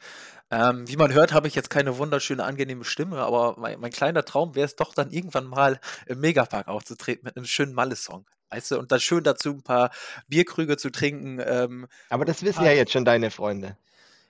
Ähm, 0.52 0.88
wie 0.88 0.96
man 0.96 1.12
hört, 1.12 1.34
habe 1.34 1.48
ich 1.48 1.56
jetzt 1.56 1.72
keine 1.72 1.98
wunderschöne, 1.98 2.44
angenehme 2.44 2.86
Stimme, 2.86 3.18
aber 3.18 3.56
mein, 3.58 3.80
mein 3.80 3.92
kleiner 3.92 4.24
Traum 4.24 4.54
wäre 4.54 4.66
es 4.66 4.76
doch 4.76 4.94
dann 4.94 5.10
irgendwann 5.10 5.46
mal 5.46 5.80
im 6.06 6.20
Megapark 6.20 6.68
aufzutreten 6.68 7.26
mit 7.26 7.36
einem 7.36 7.48
schönen 7.48 7.74
Malle-Song. 7.74 8.28
Weißt 8.52 8.72
du, 8.72 8.80
und 8.80 8.92
dann 8.92 9.00
schön 9.00 9.24
dazu 9.24 9.50
ein 9.50 9.64
paar 9.64 9.90
Bierkrüge 10.28 10.78
zu 10.78 10.92
trinken. 10.92 11.40
Ähm, 11.44 11.88
aber 12.10 12.26
das 12.26 12.44
wissen 12.44 12.64
ja 12.64 12.72
jetzt 12.72 12.92
schon 12.92 13.06
deine 13.06 13.32
Freunde. 13.32 13.76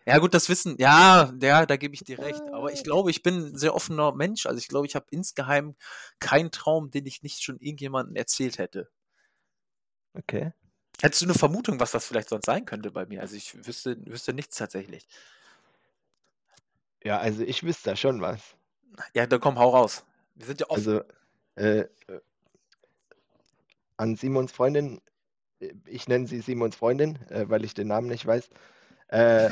Ja, 0.08 0.20
gut, 0.20 0.36
das 0.36 0.50
Wissen, 0.50 0.76
ja, 0.78 1.34
ja, 1.42 1.66
da 1.66 1.78
gebe 1.78 1.96
ich 1.96 2.04
dir 2.04 2.20
recht. 2.20 2.42
Aber 2.54 2.72
ich 2.72 2.84
glaube, 2.84 3.10
ich 3.10 3.24
bin 3.24 3.48
ein 3.48 3.58
sehr 3.58 3.74
offener 3.74 4.14
Mensch. 4.14 4.46
Also 4.46 4.60
ich 4.60 4.68
glaube, 4.68 4.86
ich 4.86 4.96
habe 4.96 5.08
insgeheim 5.10 5.76
keinen 6.20 6.52
Traum, 6.52 6.92
den 6.92 7.08
ich 7.08 7.24
nicht 7.24 7.44
schon 7.44 7.58
irgendjemandem 7.60 8.16
erzählt 8.16 8.60
hätte. 8.60 8.88
Okay. 10.14 10.54
Hättest 11.02 11.22
du 11.22 11.26
eine 11.26 11.34
Vermutung, 11.34 11.80
was 11.80 11.92
das 11.92 12.06
vielleicht 12.06 12.30
sonst 12.30 12.46
sein 12.46 12.66
könnte 12.66 12.92
bei 12.92 13.06
mir? 13.06 13.22
Also 13.22 13.36
ich 13.36 13.66
wüsste, 13.66 13.98
wüsste 14.06 14.34
nichts 14.34 14.58
tatsächlich. 14.58 15.08
Ja, 17.04 17.20
also 17.20 17.44
ich 17.44 17.64
wüsste 17.64 17.92
da 17.92 17.96
schon 17.96 18.22
was. 18.22 18.56
Ja, 19.14 19.28
dann 19.28 19.40
komm, 19.40 19.60
hau 19.60 19.70
raus. 19.70 20.06
Wir 20.36 20.46
sind 20.48 20.62
ja 20.62 20.70
offen. 20.70 21.02
Also, 21.02 21.02
äh, 21.56 21.86
an 23.98 24.16
Simons 24.16 24.52
Freundin, 24.52 25.02
äh, 25.60 25.74
ich 25.88 26.08
nenne 26.08 26.28
sie 26.28 26.42
Simons 26.42 26.76
Freundin, 26.76 27.20
äh, 27.30 27.50
weil 27.50 27.66
ich 27.66 27.74
den 27.74 27.88
Namen 27.88 28.08
nicht 28.08 28.26
weiß. 28.26 28.50
Äh, 29.08 29.52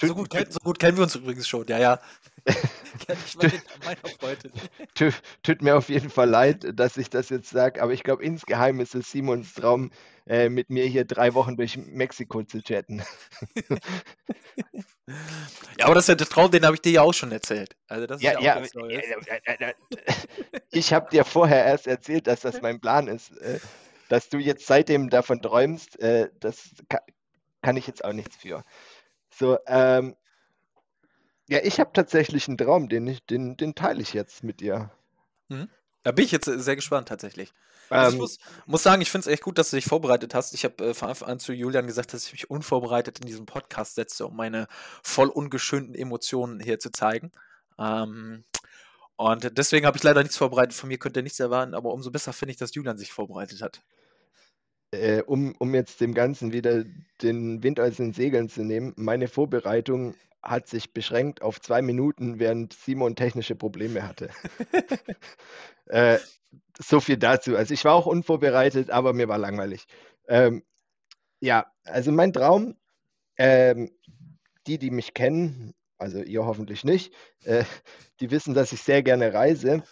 so, 0.00 0.14
gut, 0.14 0.32
so, 0.32 0.58
gut, 0.64 0.78
kennen 0.78 0.96
wir 0.96 1.04
uns 1.04 1.14
übrigens 1.14 1.46
schon, 1.46 1.66
ja, 1.68 1.78
ja. 1.78 2.00
tut, 4.94 5.14
tut, 5.44 5.62
mir 5.62 5.76
auf 5.76 5.88
jeden 5.88 6.10
Fall 6.10 6.28
leid, 6.28 6.66
dass 6.74 6.96
ich 6.96 7.08
das 7.08 7.28
jetzt 7.28 7.50
sage, 7.50 7.80
aber 7.80 7.92
ich 7.92 8.02
glaube, 8.02 8.24
insgeheim 8.24 8.80
ist 8.80 8.96
es 8.96 9.08
Simons 9.10 9.54
Traum, 9.54 9.92
äh, 10.26 10.48
mit 10.48 10.68
mir 10.68 10.84
hier 10.86 11.04
drei 11.04 11.34
Wochen 11.34 11.56
durch 11.56 11.76
Mexiko 11.76 12.42
zu 12.42 12.60
chatten. 12.60 13.02
ja, 15.78 15.84
aber 15.84 15.94
das 15.94 16.04
ist 16.04 16.08
ja 16.08 16.14
der 16.16 16.26
Traum, 16.26 16.50
den 16.50 16.64
habe 16.64 16.74
ich 16.74 16.82
dir 16.82 16.92
ja 16.92 17.02
auch 17.02 17.14
schon 17.14 17.30
erzählt. 17.30 17.76
Also 17.86 18.08
das 18.08 18.20
ja, 18.20 18.40
ja, 18.40 18.60
ja 18.60 19.72
ich 20.72 20.92
habe 20.92 21.08
dir 21.10 21.24
vorher 21.24 21.64
erst 21.64 21.86
erzählt, 21.86 22.26
dass 22.26 22.40
das 22.40 22.60
mein 22.60 22.80
Plan 22.80 23.06
ist. 23.06 23.30
Äh, 23.38 23.60
dass 24.08 24.28
du 24.28 24.36
jetzt 24.36 24.66
seitdem 24.66 25.08
davon 25.08 25.40
träumst, 25.40 25.98
äh, 25.98 26.28
das 26.38 26.74
kann 27.62 27.76
ich 27.76 27.86
jetzt 27.86 28.04
auch 28.04 28.12
nichts 28.12 28.36
für. 28.36 28.64
So, 29.30 29.58
ähm, 29.66 30.16
ja, 31.48 31.60
ich 31.62 31.80
habe 31.80 31.90
tatsächlich 31.92 32.48
einen 32.48 32.58
Traum, 32.58 32.88
den, 32.88 33.06
ich, 33.06 33.24
den, 33.24 33.56
den 33.56 33.74
teile 33.74 34.00
ich 34.02 34.12
jetzt 34.12 34.44
mit 34.44 34.60
dir. 34.60 34.90
Mhm. 35.48 35.68
Da 36.02 36.12
bin 36.12 36.24
ich 36.24 36.32
jetzt 36.32 36.46
sehr 36.46 36.76
gespannt 36.76 37.08
tatsächlich. 37.08 37.52
Also 37.88 38.08
ähm, 38.08 38.14
ich 38.14 38.20
muss, 38.20 38.38
muss, 38.66 38.82
sagen, 38.82 39.02
ich 39.02 39.10
finde 39.10 39.28
es 39.28 39.32
echt 39.32 39.42
gut, 39.42 39.58
dass 39.58 39.70
du 39.70 39.76
dich 39.76 39.84
vorbereitet 39.84 40.34
hast. 40.34 40.54
Ich 40.54 40.64
habe 40.64 40.84
äh, 40.84 40.94
von 40.94 41.08
Anfang 41.10 41.28
an 41.28 41.38
zu 41.38 41.52
Julian 41.52 41.86
gesagt, 41.86 42.12
dass 42.12 42.26
ich 42.26 42.32
mich 42.32 42.50
unvorbereitet 42.50 43.20
in 43.20 43.26
diesen 43.26 43.46
Podcast 43.46 43.94
setze, 43.94 44.26
um 44.26 44.36
meine 44.36 44.66
voll 45.02 45.28
ungeschönten 45.28 45.94
Emotionen 45.94 46.60
hier 46.60 46.78
zu 46.78 46.90
zeigen. 46.90 47.32
Ähm, 47.78 48.44
und 49.16 49.56
deswegen 49.56 49.86
habe 49.86 49.96
ich 49.96 50.02
leider 50.02 50.22
nichts 50.22 50.36
vorbereitet. 50.36 50.74
Von 50.74 50.88
mir 50.88 50.98
könnt 50.98 51.16
ihr 51.16 51.22
nichts 51.22 51.38
erwarten, 51.38 51.74
aber 51.74 51.92
umso 51.92 52.10
besser 52.10 52.32
finde 52.32 52.52
ich, 52.52 52.58
dass 52.58 52.74
Julian 52.74 52.98
sich 52.98 53.12
vorbereitet 53.12 53.62
hat 53.62 53.82
äh, 54.92 55.22
um, 55.22 55.54
um 55.58 55.74
jetzt 55.74 56.00
dem 56.00 56.14
Ganzen 56.14 56.52
wieder 56.52 56.84
den 57.22 57.62
Wind 57.62 57.80
aus 57.80 57.96
den 57.96 58.12
Segeln 58.12 58.48
zu 58.48 58.62
nehmen, 58.62 58.92
meine 58.96 59.28
Vorbereitung 59.28 60.14
hat 60.42 60.68
sich 60.68 60.92
beschränkt 60.92 61.42
auf 61.42 61.60
zwei 61.60 61.82
Minuten, 61.82 62.38
während 62.38 62.72
Simon 62.72 63.16
technische 63.16 63.54
Probleme 63.54 64.06
hatte. 64.06 64.30
äh, 65.86 66.18
so 66.78 67.00
viel 67.00 67.16
dazu. 67.16 67.56
Also 67.56 67.74
ich 67.74 67.84
war 67.84 67.94
auch 67.94 68.06
unvorbereitet, 68.06 68.90
aber 68.90 69.12
mir 69.12 69.28
war 69.28 69.38
langweilig. 69.38 69.86
Ähm, 70.28 70.62
ja, 71.40 71.66
also 71.84 72.12
mein 72.12 72.32
Traum, 72.32 72.76
ähm, 73.36 73.90
die, 74.66 74.78
die 74.78 74.90
mich 74.90 75.14
kennen, 75.14 75.74
also 75.98 76.22
ihr 76.22 76.44
hoffentlich 76.44 76.84
nicht, 76.84 77.12
äh, 77.44 77.64
die 78.20 78.30
wissen, 78.30 78.54
dass 78.54 78.72
ich 78.72 78.82
sehr 78.82 79.02
gerne 79.02 79.32
reise. 79.32 79.82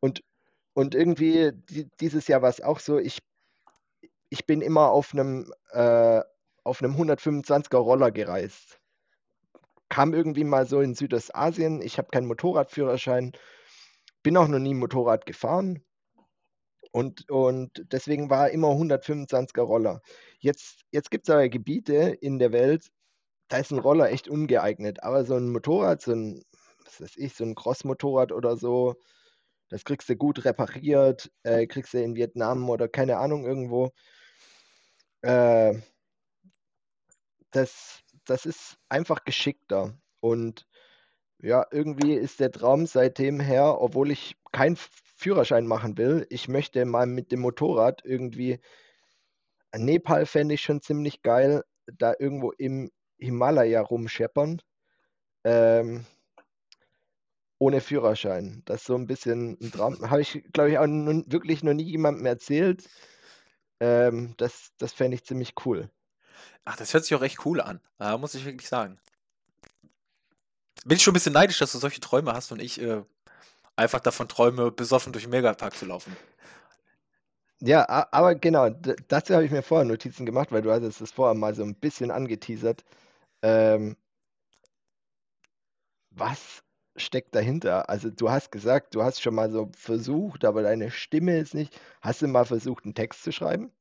Und, 0.00 0.22
und 0.74 0.94
irgendwie 0.94 1.52
die, 1.70 1.88
dieses 2.00 2.26
Jahr 2.28 2.42
war 2.42 2.50
es 2.50 2.60
auch 2.60 2.80
so, 2.80 2.98
ich 2.98 3.18
ich 4.34 4.46
bin 4.46 4.62
immer 4.62 4.90
auf 4.90 5.12
einem, 5.12 5.52
äh, 5.70 6.20
auf 6.64 6.82
einem 6.82 6.96
125er 6.96 7.76
Roller 7.76 8.10
gereist. 8.10 8.80
Kam 9.88 10.12
irgendwie 10.12 10.42
mal 10.42 10.66
so 10.66 10.80
in 10.80 10.96
Südostasien. 10.96 11.80
Ich 11.80 11.98
habe 11.98 12.08
keinen 12.10 12.26
Motorradführerschein, 12.26 13.30
bin 14.24 14.36
auch 14.36 14.48
noch 14.48 14.58
nie 14.58 14.74
Motorrad 14.74 15.24
gefahren. 15.24 15.84
Und, 16.90 17.30
und 17.30 17.70
deswegen 17.92 18.28
war 18.28 18.50
immer 18.50 18.70
125er 18.70 19.62
Roller. 19.62 20.02
Jetzt, 20.40 20.82
jetzt 20.90 21.12
gibt 21.12 21.28
es 21.28 21.32
aber 21.32 21.48
Gebiete 21.48 21.94
in 22.20 22.40
der 22.40 22.50
Welt, 22.50 22.88
da 23.46 23.58
ist 23.58 23.70
ein 23.70 23.78
Roller 23.78 24.10
echt 24.10 24.26
ungeeignet. 24.28 25.04
Aber 25.04 25.24
so 25.24 25.36
ein 25.36 25.48
Motorrad, 25.48 26.02
so 26.02 26.10
ein, 26.12 26.42
was 26.84 27.00
weiß 27.00 27.16
ich, 27.18 27.34
so 27.34 27.44
ein 27.44 27.54
Cross-Motorrad 27.54 28.32
oder 28.32 28.56
so, 28.56 28.96
das 29.68 29.84
kriegst 29.84 30.08
du 30.08 30.16
gut 30.16 30.44
repariert, 30.44 31.30
äh, 31.44 31.68
kriegst 31.68 31.94
du 31.94 32.02
in 32.02 32.16
Vietnam 32.16 32.68
oder 32.68 32.88
keine 32.88 33.18
Ahnung 33.18 33.44
irgendwo. 33.44 33.92
Äh, 35.24 35.80
das, 37.50 38.00
das 38.26 38.46
ist 38.46 38.76
einfach 38.88 39.24
geschickter. 39.24 39.94
Und 40.20 40.66
ja, 41.40 41.66
irgendwie 41.70 42.14
ist 42.14 42.40
der 42.40 42.52
Traum 42.52 42.86
seitdem 42.86 43.40
her, 43.40 43.80
obwohl 43.80 44.10
ich 44.10 44.36
keinen 44.52 44.76
Führerschein 45.16 45.66
machen 45.66 45.98
will, 45.98 46.26
ich 46.30 46.48
möchte 46.48 46.84
mal 46.84 47.06
mit 47.06 47.32
dem 47.32 47.40
Motorrad 47.40 48.02
irgendwie, 48.04 48.60
Nepal 49.76 50.24
fände 50.26 50.54
ich 50.54 50.62
schon 50.62 50.80
ziemlich 50.80 51.22
geil, 51.22 51.62
da 51.86 52.14
irgendwo 52.18 52.52
im 52.52 52.90
Himalaya 53.18 53.82
rumscheppern. 53.82 54.60
Ähm, 55.44 56.06
ohne 57.58 57.80
Führerschein. 57.80 58.62
Das 58.66 58.80
ist 58.82 58.86
so 58.86 58.94
ein 58.94 59.06
bisschen 59.06 59.56
ein 59.60 59.72
Traum. 59.72 60.10
Habe 60.10 60.22
ich, 60.22 60.42
glaube 60.52 60.70
ich, 60.70 60.78
auch 60.78 60.86
nun, 60.86 61.24
wirklich 61.30 61.62
noch 61.62 61.74
nie 61.74 61.84
jemandem 61.84 62.26
erzählt. 62.26 62.88
Ähm, 63.84 64.34
das 64.38 64.72
das 64.78 64.94
fände 64.94 65.16
ich 65.16 65.24
ziemlich 65.24 65.54
cool. 65.66 65.90
Ach, 66.64 66.76
das 66.76 66.94
hört 66.94 67.04
sich 67.04 67.14
auch 67.16 67.22
echt 67.22 67.44
cool 67.46 67.60
an. 67.60 67.80
Da 67.98 68.18
muss 68.18 68.34
ich 68.34 68.44
wirklich 68.46 68.68
sagen. 68.68 68.98
Bin 70.86 70.96
ich 70.96 71.02
schon 71.02 71.12
ein 71.12 71.14
bisschen 71.14 71.34
neidisch, 71.34 71.58
dass 71.58 71.72
du 71.72 71.78
solche 71.78 72.00
Träume 72.00 72.32
hast 72.32 72.50
und 72.52 72.60
ich 72.62 72.80
äh, 72.80 73.02
einfach 73.76 74.00
davon 74.00 74.28
träume, 74.28 74.70
besoffen 74.72 75.12
durch 75.12 75.24
den 75.24 75.30
Megapark 75.30 75.76
zu 75.76 75.86
laufen. 75.86 76.16
Ja, 77.60 77.86
aber 78.12 78.34
genau, 78.34 78.68
dazu 79.08 79.34
habe 79.34 79.44
ich 79.44 79.50
mir 79.50 79.62
vorher 79.62 79.84
Notizen 79.86 80.26
gemacht, 80.26 80.52
weil 80.52 80.62
du 80.62 80.70
hattest 80.72 81.00
es 81.00 81.12
vorher 81.12 81.34
mal 81.34 81.54
so 81.54 81.62
ein 81.62 81.74
bisschen 81.74 82.10
angeteasert. 82.10 82.84
Ähm, 83.42 83.96
was 86.10 86.63
steckt 86.96 87.34
dahinter? 87.34 87.88
Also 87.88 88.10
du 88.10 88.30
hast 88.30 88.52
gesagt, 88.52 88.94
du 88.94 89.02
hast 89.02 89.20
schon 89.22 89.34
mal 89.34 89.50
so 89.50 89.70
versucht, 89.76 90.44
aber 90.44 90.62
deine 90.62 90.90
Stimme 90.90 91.38
ist 91.38 91.54
nicht. 91.54 91.78
Hast 92.00 92.22
du 92.22 92.28
mal 92.28 92.44
versucht, 92.44 92.84
einen 92.84 92.94
Text 92.94 93.22
zu 93.24 93.32
schreiben? 93.32 93.72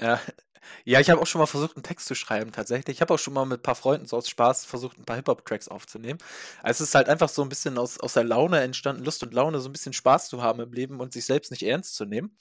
Ja, 0.00 0.20
ja, 0.84 1.00
ich 1.00 1.10
habe 1.10 1.20
auch 1.20 1.26
schon 1.26 1.40
mal 1.40 1.46
versucht, 1.46 1.76
einen 1.76 1.82
Text 1.82 2.06
zu 2.06 2.14
schreiben, 2.14 2.52
tatsächlich. 2.52 2.96
Ich 2.96 3.00
habe 3.00 3.14
auch 3.14 3.18
schon 3.18 3.34
mal 3.34 3.46
mit 3.46 3.60
ein 3.60 3.62
paar 3.62 3.74
Freunden 3.74 4.06
so 4.06 4.16
aus 4.16 4.28
Spaß 4.28 4.64
versucht, 4.66 4.98
ein 4.98 5.04
paar 5.04 5.16
Hip-Hop-Tracks 5.16 5.68
aufzunehmen. 5.68 6.18
Also 6.62 6.82
es 6.84 6.90
ist 6.90 6.94
halt 6.94 7.08
einfach 7.08 7.28
so 7.28 7.42
ein 7.42 7.48
bisschen 7.48 7.78
aus, 7.78 7.98
aus 8.00 8.14
der 8.14 8.24
Laune 8.24 8.60
entstanden, 8.60 9.04
Lust 9.04 9.22
und 9.22 9.32
Laune, 9.34 9.60
so 9.60 9.68
ein 9.68 9.72
bisschen 9.72 9.92
Spaß 9.92 10.28
zu 10.28 10.42
haben 10.42 10.60
im 10.60 10.72
Leben 10.72 11.00
und 11.00 11.12
sich 11.12 11.24
selbst 11.24 11.50
nicht 11.50 11.62
ernst 11.62 11.94
zu 11.94 12.04
nehmen. 12.04 12.36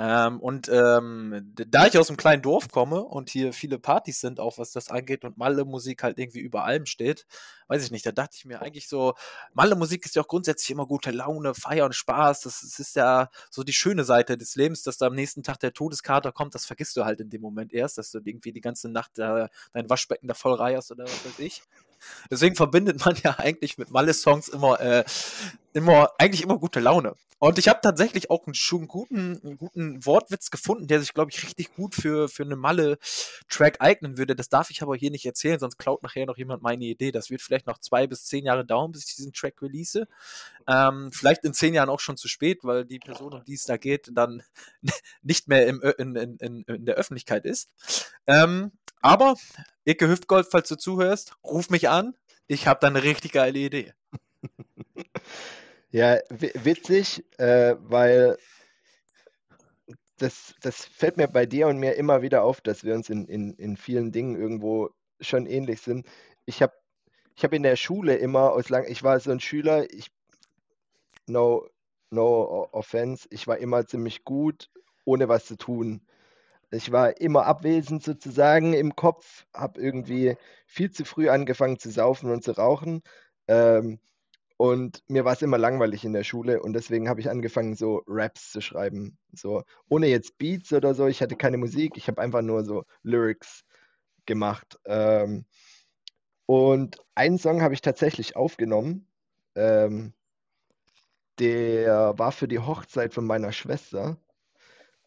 Ähm, 0.00 0.38
und 0.38 0.68
ähm, 0.68 1.52
da 1.54 1.86
ich 1.88 1.98
aus 1.98 2.08
einem 2.08 2.18
kleinen 2.18 2.40
Dorf 2.40 2.68
komme 2.68 3.02
und 3.02 3.30
hier 3.30 3.52
viele 3.52 3.80
Partys 3.80 4.20
sind, 4.20 4.38
auch 4.38 4.56
was 4.56 4.70
das 4.70 4.90
angeht, 4.90 5.24
und 5.24 5.38
Malle-Musik 5.38 6.04
halt 6.04 6.20
irgendwie 6.20 6.38
über 6.38 6.64
allem 6.64 6.86
steht, 6.86 7.26
weiß 7.66 7.82
ich 7.82 7.90
nicht, 7.90 8.06
da 8.06 8.12
dachte 8.12 8.36
ich 8.36 8.44
mir 8.44 8.62
eigentlich 8.62 8.88
so, 8.88 9.14
Malle-Musik 9.54 10.06
ist 10.06 10.14
ja 10.14 10.22
auch 10.22 10.28
grundsätzlich 10.28 10.70
immer 10.70 10.86
gute 10.86 11.10
Laune, 11.10 11.52
Feier 11.52 11.84
und 11.84 11.96
Spaß. 11.96 12.42
Das, 12.42 12.60
das, 12.60 12.78
ist 12.78 12.94
ja 12.94 13.28
so 13.50 13.64
die 13.64 13.72
schöne 13.72 14.04
Seite 14.04 14.38
des 14.38 14.54
Lebens, 14.54 14.84
dass 14.84 14.98
da 14.98 15.08
am 15.08 15.16
nächsten 15.16 15.42
Tag 15.42 15.58
der 15.58 15.72
Todeskater 15.72 16.30
kommt, 16.30 16.54
das 16.54 16.64
vergisst 16.64 16.96
du 16.96 17.04
halt 17.04 17.20
in 17.20 17.30
dem 17.30 17.42
Moment 17.42 17.72
erst, 17.72 17.98
dass 17.98 18.12
du 18.12 18.20
irgendwie 18.22 18.52
die 18.52 18.60
ganze 18.60 18.88
Nacht 18.88 19.18
äh, 19.18 19.48
dein 19.72 19.90
Waschbecken 19.90 20.28
da 20.28 20.34
voll 20.34 20.54
reierst 20.54 20.92
oder 20.92 21.04
was 21.04 21.24
weiß 21.24 21.40
ich. 21.40 21.62
Deswegen 22.30 22.56
verbindet 22.56 23.04
man 23.04 23.16
ja 23.22 23.38
eigentlich 23.38 23.78
mit 23.78 23.90
Malle-Songs 23.90 24.48
immer, 24.48 24.80
äh, 24.80 25.04
immer, 25.72 26.10
eigentlich 26.18 26.42
immer 26.42 26.58
gute 26.58 26.80
Laune. 26.80 27.14
Und 27.40 27.56
ich 27.58 27.68
habe 27.68 27.78
tatsächlich 27.80 28.30
auch 28.30 28.46
einen, 28.46 28.54
schon 28.54 28.88
guten, 28.88 29.38
einen 29.44 29.58
guten 29.58 30.04
Wortwitz 30.04 30.50
gefunden, 30.50 30.88
der 30.88 31.00
sich, 31.00 31.14
glaube 31.14 31.30
ich, 31.30 31.42
richtig 31.44 31.72
gut 31.74 31.94
für, 31.94 32.28
für 32.28 32.42
eine 32.42 32.56
Malle-Track 32.56 33.76
eignen 33.78 34.18
würde. 34.18 34.34
Das 34.34 34.48
darf 34.48 34.70
ich 34.70 34.82
aber 34.82 34.96
hier 34.96 35.12
nicht 35.12 35.24
erzählen, 35.24 35.60
sonst 35.60 35.78
klaut 35.78 36.02
nachher 36.02 36.26
noch 36.26 36.36
jemand 36.36 36.62
meine 36.62 36.84
Idee. 36.84 37.12
Das 37.12 37.30
wird 37.30 37.40
vielleicht 37.40 37.68
noch 37.68 37.78
zwei 37.78 38.08
bis 38.08 38.24
zehn 38.24 38.44
Jahre 38.44 38.64
dauern, 38.64 38.90
bis 38.90 39.08
ich 39.08 39.14
diesen 39.14 39.32
Track 39.32 39.62
release. 39.62 40.08
Ähm, 40.66 41.10
vielleicht 41.12 41.44
in 41.44 41.54
zehn 41.54 41.74
Jahren 41.74 41.90
auch 41.90 42.00
schon 42.00 42.16
zu 42.16 42.26
spät, 42.26 42.64
weil 42.64 42.84
die 42.84 42.98
Person, 42.98 43.32
um 43.32 43.44
die 43.44 43.54
es 43.54 43.64
da 43.64 43.76
geht, 43.76 44.10
dann 44.12 44.42
nicht 45.22 45.46
mehr 45.46 45.68
im, 45.68 45.80
in, 45.96 46.16
in, 46.16 46.36
in, 46.38 46.62
in 46.62 46.86
der 46.86 46.96
Öffentlichkeit 46.96 47.44
ist. 47.44 47.70
Ähm, 48.26 48.72
aber, 49.00 49.36
Icke 49.84 50.08
Hüftgold, 50.08 50.46
falls 50.50 50.68
du 50.68 50.76
zuhörst, 50.76 51.36
ruf 51.44 51.70
mich 51.70 51.88
an. 51.88 52.14
Ich 52.46 52.66
habe 52.66 52.80
da 52.80 52.86
eine 52.88 53.02
richtig 53.02 53.32
geile 53.32 53.58
Idee. 53.58 53.92
Ja, 55.90 56.18
witzig, 56.30 57.24
äh, 57.38 57.74
weil 57.78 58.36
das, 60.18 60.54
das 60.60 60.84
fällt 60.84 61.16
mir 61.16 61.28
bei 61.28 61.46
dir 61.46 61.68
und 61.68 61.78
mir 61.78 61.94
immer 61.94 62.20
wieder 62.20 62.42
auf, 62.42 62.60
dass 62.60 62.84
wir 62.84 62.94
uns 62.94 63.08
in, 63.08 63.26
in, 63.26 63.54
in 63.54 63.76
vielen 63.76 64.12
Dingen 64.12 64.36
irgendwo 64.36 64.90
schon 65.20 65.46
ähnlich 65.46 65.80
sind. 65.80 66.06
Ich 66.44 66.60
habe 66.60 66.74
ich 67.36 67.44
hab 67.44 67.52
in 67.54 67.62
der 67.62 67.76
Schule 67.76 68.16
immer 68.16 68.52
aus 68.52 68.68
lang, 68.68 68.84
ich 68.88 69.02
war 69.02 69.18
so 69.20 69.30
ein 69.30 69.40
Schüler, 69.40 69.90
ich, 69.92 70.10
no, 71.26 71.68
no 72.10 72.68
offense, 72.72 73.28
ich 73.30 73.46
war 73.46 73.58
immer 73.58 73.86
ziemlich 73.86 74.24
gut, 74.24 74.70
ohne 75.04 75.28
was 75.28 75.46
zu 75.46 75.56
tun. 75.56 76.02
Ich 76.70 76.92
war 76.92 77.20
immer 77.20 77.46
abwesend 77.46 78.02
sozusagen 78.02 78.74
im 78.74 78.94
Kopf, 78.94 79.46
habe 79.54 79.80
irgendwie 79.80 80.36
viel 80.66 80.90
zu 80.90 81.04
früh 81.04 81.30
angefangen 81.30 81.78
zu 81.78 81.90
saufen 81.90 82.30
und 82.30 82.44
zu 82.44 82.52
rauchen. 82.52 83.02
Ähm, 83.48 83.98
und 84.58 85.02
mir 85.08 85.24
war 85.24 85.34
es 85.34 85.42
immer 85.42 85.58
langweilig 85.58 86.04
in 86.04 86.12
der 86.12 86.24
Schule 86.24 86.60
und 86.62 86.74
deswegen 86.74 87.08
habe 87.08 87.20
ich 87.20 87.30
angefangen, 87.30 87.76
so 87.76 88.02
Raps 88.06 88.52
zu 88.52 88.60
schreiben. 88.60 89.18
So, 89.32 89.62
ohne 89.88 90.08
jetzt 90.08 90.38
Beats 90.38 90.72
oder 90.72 90.94
so. 90.94 91.06
Ich 91.06 91.22
hatte 91.22 91.36
keine 91.36 91.58
Musik, 91.58 91.96
ich 91.96 92.08
habe 92.08 92.20
einfach 92.20 92.42
nur 92.42 92.64
so 92.64 92.84
Lyrics 93.02 93.64
gemacht. 94.26 94.78
Ähm, 94.86 95.46
und 96.46 96.98
einen 97.14 97.38
Song 97.38 97.62
habe 97.62 97.74
ich 97.74 97.82
tatsächlich 97.82 98.36
aufgenommen. 98.36 99.06
Ähm, 99.54 100.12
der 101.38 102.18
war 102.18 102.32
für 102.32 102.48
die 102.48 102.58
Hochzeit 102.58 103.14
von 103.14 103.24
meiner 103.24 103.52
Schwester. 103.52 104.18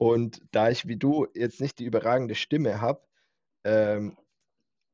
Und 0.01 0.41
da 0.49 0.71
ich 0.71 0.87
wie 0.87 0.95
du 0.95 1.27
jetzt 1.35 1.61
nicht 1.61 1.77
die 1.77 1.85
überragende 1.85 2.33
Stimme 2.33 2.81
habe 2.81 3.03
ähm, 3.63 4.17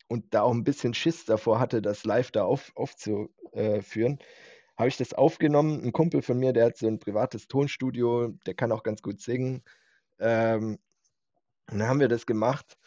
und 0.09 0.33
da 0.33 0.41
auch 0.41 0.51
ein 0.51 0.65
bisschen 0.65 0.93
Schiss 0.93 1.23
davor 1.23 1.61
hatte, 1.61 1.81
das 1.81 2.03
live 2.03 2.31
da 2.31 2.43
auf, 2.43 2.73
aufzuführen, 2.75 4.19
habe 4.77 4.89
ich 4.89 4.97
das 4.97 5.13
aufgenommen. 5.13 5.81
Ein 5.81 5.93
Kumpel 5.93 6.21
von 6.21 6.37
mir, 6.37 6.51
der 6.51 6.65
hat 6.65 6.77
so 6.77 6.87
ein 6.87 6.99
privates 6.99 7.47
Tonstudio, 7.47 8.33
der 8.45 8.53
kann 8.53 8.73
auch 8.73 8.83
ganz 8.83 9.01
gut 9.01 9.21
singen. 9.21 9.63
Ähm, 10.19 10.77
und 11.71 11.79
dann 11.79 11.87
haben 11.87 12.01
wir 12.01 12.09
das 12.09 12.25
gemacht. 12.25 12.77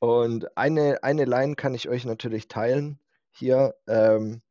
Und 0.00 0.54
eine, 0.58 1.02
eine 1.02 1.24
Line 1.24 1.54
kann 1.54 1.72
ich 1.74 1.88
euch 1.88 2.04
natürlich 2.04 2.46
teilen 2.48 3.00
hier. 3.30 3.74
Ähm, 3.88 4.42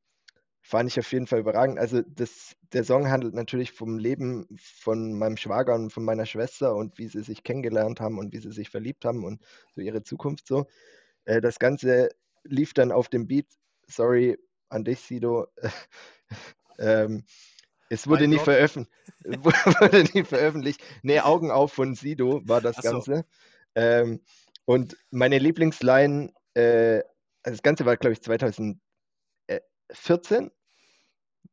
fand 0.69 0.88
ich 0.88 0.99
auf 0.99 1.12
jeden 1.12 1.25
Fall 1.25 1.39
überragend. 1.39 1.79
Also 1.79 2.03
das, 2.03 2.55
der 2.73 2.84
Song 2.84 3.10
handelt 3.10 3.34
natürlich 3.34 3.71
vom 3.71 3.97
Leben 3.97 4.45
von 4.55 5.17
meinem 5.17 5.36
Schwager 5.36 5.73
und 5.73 5.91
von 5.91 6.05
meiner 6.05 6.27
Schwester 6.27 6.75
und 6.75 6.99
wie 6.99 7.08
sie 7.08 7.23
sich 7.23 7.43
kennengelernt 7.43 7.99
haben 7.99 8.19
und 8.19 8.34
wie 8.34 8.38
sie 8.38 8.51
sich 8.51 8.69
verliebt 8.69 9.03
haben 9.03 9.25
und 9.25 9.41
so 9.73 9.82
ihre 9.82 10.03
Zukunft 10.03 10.45
so. 10.45 10.67
Äh, 11.25 11.41
das 11.41 11.58
Ganze 11.58 12.10
lief 12.43 12.75
dann 12.75 12.91
auf 12.91 13.10
dem 13.10 13.25
Beat. 13.25 13.47
Sorry 13.88 14.38
an 14.69 14.84
dich, 14.84 14.99
Sido. 14.99 15.47
Ähm, 16.82 17.25
es 17.89 18.08
wurde 18.08 18.25
nie, 18.29 18.39
veröffentlicht, 18.39 18.93
wurde 19.25 20.05
nie 20.13 20.23
veröffentlicht. 20.23 20.82
Nee, 21.01 21.19
Augen 21.19 21.51
auf 21.51 21.73
von 21.73 21.93
Sido 21.93 22.39
war 22.47 22.62
das 22.62 22.77
so. 22.77 22.84
Ganze. 22.84 23.25
Ähm, 23.75 24.21
und 24.63 24.95
meine 25.12 25.39
Lieblingsline, 25.39 26.32
äh, 26.53 26.99
also 27.43 27.58
das 27.58 27.63
Ganze 27.63 27.86
war, 27.86 27.97
glaube 27.97 28.13
ich, 28.13 28.21
2014, 28.21 28.79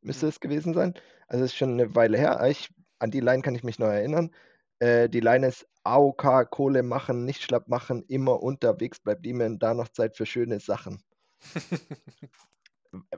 müsste 0.01 0.27
es 0.29 0.41
gewesen 0.41 0.75
sein. 0.75 0.95
Also 1.29 1.45
es 1.45 1.53
ist 1.53 1.57
schon 1.57 1.73
eine 1.73 1.95
Weile 1.95 2.19
her. 2.19 2.45
Ich, 2.49 2.71
an 2.99 3.11
die 3.11 3.21
Line 3.21 3.43
kann 3.43 3.55
ich 3.55 3.65
mich 3.65 3.79
noch 3.79 3.89
erinnern. 3.89 4.31
Äh, 4.79 5.09
die 5.09 5.21
Line 5.21 5.47
ist 5.47 5.67
AOK, 5.85 6.51
Kohle 6.51 6.83
machen, 6.83 7.25
nicht 7.25 7.43
schlapp 7.43 7.69
machen, 7.69 8.05
immer 8.09 8.43
unterwegs, 8.43 8.99
bleibt 8.99 9.25
niemand 9.25 9.63
da 9.63 9.75
noch 9.75 9.89
Zeit 9.89 10.17
für 10.17 10.27
schöne 10.27 10.61
Sachen. 10.61 11.03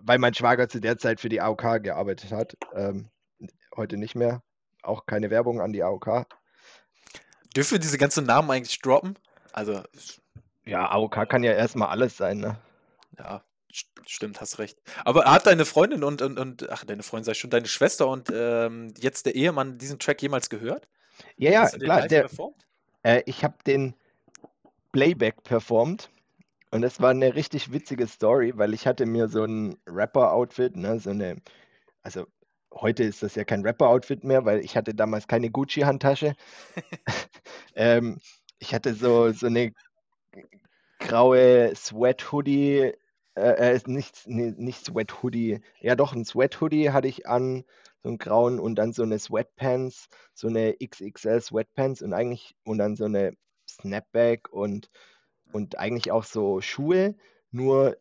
weil 0.00 0.18
mein 0.18 0.35
Schwager 0.35 0.68
zu 0.68 0.81
der 0.81 0.98
Zeit 0.98 1.20
für 1.20 1.28
die 1.28 1.40
AOK 1.40 1.83
gearbeitet 1.83 2.33
hat. 2.33 2.57
Ähm, 2.74 3.11
heute 3.76 3.96
nicht 3.96 4.14
mehr. 4.14 4.42
Auch 4.83 5.07
keine 5.07 5.31
Werbung 5.31 5.61
an 5.61 5.72
die 5.72 5.83
AOK. 5.83 6.26
Dürfen 7.57 7.72
wir 7.72 7.78
diese 7.78 7.98
ganzen 7.98 8.26
Namen 8.26 8.50
eigentlich 8.50 8.81
droppen? 8.81 9.18
Also. 9.52 9.83
Ja, 10.64 10.90
AOK 10.90 11.28
kann 11.28 11.42
ja 11.42 11.52
erstmal 11.52 11.88
alles 11.88 12.16
sein, 12.16 12.38
ne? 12.38 12.59
Ja, 13.18 13.42
stimmt, 14.07 14.40
hast 14.40 14.59
recht. 14.59 14.78
Aber 15.04 15.24
hat 15.24 15.46
deine 15.46 15.64
Freundin 15.64 16.04
und, 16.04 16.22
und, 16.22 16.38
und 16.38 16.70
ach, 16.70 16.85
deine 16.85 17.02
Freundin 17.02 17.24
sei 17.24 17.35
schon, 17.35 17.50
deine 17.50 17.68
Schwester 17.68 18.09
und 18.09 18.31
ähm, 18.33 18.94
jetzt 18.98 19.26
der 19.26 19.35
Ehemann 19.35 19.78
diesen 19.78 19.98
Track 19.98 20.22
jemals 20.22 20.48
gehört? 20.50 20.88
Ja, 21.37 21.50
ja, 21.50 21.68
klar. 21.68 22.09
Der, 22.09 22.28
äh, 23.02 23.22
ich 23.26 23.44
habe 23.44 23.57
den 23.66 23.94
Playback 24.92 25.42
performt 25.44 26.11
Und 26.70 26.83
das 26.83 27.00
war 27.00 27.11
eine 27.11 27.35
richtig 27.35 27.72
witzige 27.72 28.07
Story, 28.07 28.52
weil 28.57 28.74
ich 28.74 28.87
hatte 28.87 29.07
mir 29.07 29.28
so 29.28 29.44
ein 29.44 29.76
Rapper-Outfit, 29.87 30.76
ne, 30.76 30.98
so 31.00 31.11
eine, 31.11 31.37
also 32.02 32.26
heute 32.74 33.04
ist 33.04 33.22
das 33.22 33.35
ja 33.35 33.44
kein 33.44 33.62
Rapper-Outfit 33.64 34.24
mehr, 34.24 34.44
weil 34.44 34.61
ich 34.61 34.76
hatte 34.76 34.94
damals 34.94 35.26
keine 35.28 35.50
Gucci-Handtasche. 35.50 36.35
ähm, 37.74 38.20
ich 38.59 38.74
hatte 38.74 38.94
so, 38.94 39.33
so 39.33 39.46
eine 39.46 39.72
graue 40.98 41.72
Sweat-Hoodie, 41.74 42.92
äh, 43.38 43.74
äh, 43.77 43.81
nicht, 43.87 44.22
nee, 44.27 44.53
nicht 44.57 44.85
Sweat-Hoodie, 44.85 45.61
ja 45.81 45.96
doch, 45.96 46.12
ein 46.14 46.24
Sweat-Hoodie 46.24 46.90
hatte 46.90 47.09
ich 47.09 47.27
an, 47.27 47.64
so 48.03 48.09
einen 48.09 48.18
grauen 48.18 48.61
und 48.61 48.77
dann 48.77 48.92
so 48.92 49.03
eine 49.03 49.18
Sweatpants, 49.18 50.09
so 50.35 50.48
eine 50.48 50.77
XXL 50.77 51.40
Sweatpants 51.40 52.03
und 52.03 52.12
eigentlich 52.12 52.55
und 52.64 52.79
dann 52.79 52.96
so 52.96 53.05
eine 53.05 53.37
Snapback 53.68 54.48
und, 54.51 54.90
und 55.53 55.79
eigentlich 55.79 56.12
auch 56.12 56.24
so 56.24 56.61
Schuhe, 56.61 57.16
nur 57.51 57.96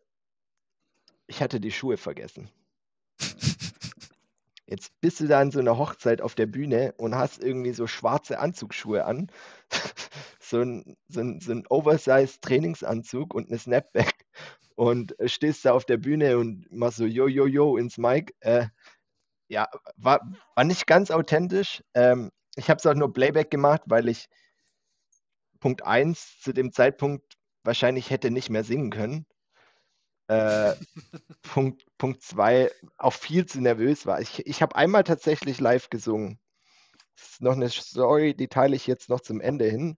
ich 1.26 1.42
hatte 1.42 1.60
die 1.60 1.72
Schuhe 1.72 1.96
vergessen. 1.96 2.50
Jetzt 4.70 4.92
bist 5.00 5.18
du 5.20 5.26
da 5.26 5.40
an 5.40 5.50
so 5.50 5.60
einer 5.60 5.78
Hochzeit 5.78 6.20
auf 6.20 6.34
der 6.34 6.44
Bühne 6.46 6.92
und 6.98 7.14
hast 7.14 7.42
irgendwie 7.42 7.72
so 7.72 7.86
schwarze 7.86 8.38
Anzugsschuhe 8.38 9.06
an, 9.06 9.28
so 10.40 10.60
ein, 10.60 10.94
so 11.08 11.20
ein, 11.20 11.40
so 11.40 11.52
ein 11.52 11.64
Oversized 11.70 12.42
Trainingsanzug 12.42 13.32
und 13.34 13.48
eine 13.48 13.58
Snapback 13.58 14.12
und 14.76 15.14
stehst 15.24 15.64
da 15.64 15.72
auf 15.72 15.86
der 15.86 15.96
Bühne 15.96 16.36
und 16.38 16.70
machst 16.70 16.98
so 16.98 17.06
yo, 17.06 17.28
yo, 17.28 17.46
yo 17.46 17.78
ins 17.78 17.96
Mic. 17.96 18.34
Äh, 18.40 18.66
ja, 19.48 19.68
war, 19.96 20.20
war 20.54 20.64
nicht 20.64 20.86
ganz 20.86 21.10
authentisch. 21.10 21.82
Ähm, 21.94 22.30
ich 22.56 22.68
habe 22.68 22.78
es 22.78 22.86
auch 22.86 22.94
nur 22.94 23.12
Playback 23.14 23.50
gemacht, 23.50 23.82
weil 23.86 24.08
ich 24.08 24.28
Punkt 25.60 25.84
1 25.84 26.40
zu 26.40 26.52
dem 26.52 26.72
Zeitpunkt 26.72 27.38
wahrscheinlich 27.64 28.10
hätte 28.10 28.30
nicht 28.30 28.50
mehr 28.50 28.64
singen 28.64 28.90
können. 28.90 29.26
Äh, 30.28 30.74
Punkt, 31.42 31.86
Punkt 31.96 32.22
zwei, 32.22 32.70
auch 32.98 33.14
viel 33.14 33.46
zu 33.46 33.60
nervös 33.60 34.06
war. 34.06 34.20
Ich, 34.20 34.46
ich 34.46 34.62
habe 34.62 34.76
einmal 34.76 35.04
tatsächlich 35.04 35.58
live 35.60 35.88
gesungen. 35.90 36.38
Das 37.16 37.30
ist 37.30 37.42
noch 37.42 37.52
eine 37.52 37.68
Story, 37.70 38.34
die 38.34 38.48
teile 38.48 38.76
ich 38.76 38.86
jetzt 38.86 39.08
noch 39.08 39.20
zum 39.20 39.40
Ende 39.40 39.64
hin. 39.64 39.96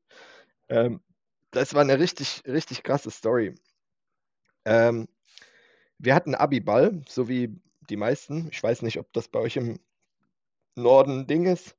Ähm, 0.69 1.03
das 1.51 1.75
war 1.75 1.83
eine 1.83 1.99
richtig, 1.99 2.43
richtig 2.47 2.85
krasse 2.85 3.11
Story. 3.11 3.55
Ähm, 4.65 5.09
wir 5.99 6.15
hatten 6.15 6.35
Abiball, 6.35 7.03
so 7.09 7.29
wie 7.29 7.61
die 7.91 7.97
meisten. 7.97 8.49
Ich 8.53 8.63
weiß 8.63 8.83
nicht, 8.83 8.99
ob 8.99 9.13
das 9.13 9.29
bei 9.29 9.41
euch 9.41 9.57
im 9.57 9.81
Norden 10.77 11.21
ein 11.21 11.27
Ding 11.27 11.47
ist. 11.47 11.77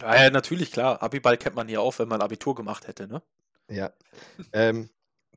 Ja, 0.00 0.24
ja, 0.24 0.30
natürlich, 0.30 0.72
klar. 0.72 1.00
Abiball 1.00 1.38
kennt 1.38 1.54
man 1.54 1.68
hier 1.68 1.80
auch, 1.80 1.98
wenn 1.98 2.08
man 2.08 2.22
Abitur 2.22 2.54
gemacht 2.54 2.88
hätte, 2.88 3.06
ne? 3.06 3.22
Ja. 3.68 3.92
ähm, 4.52 4.90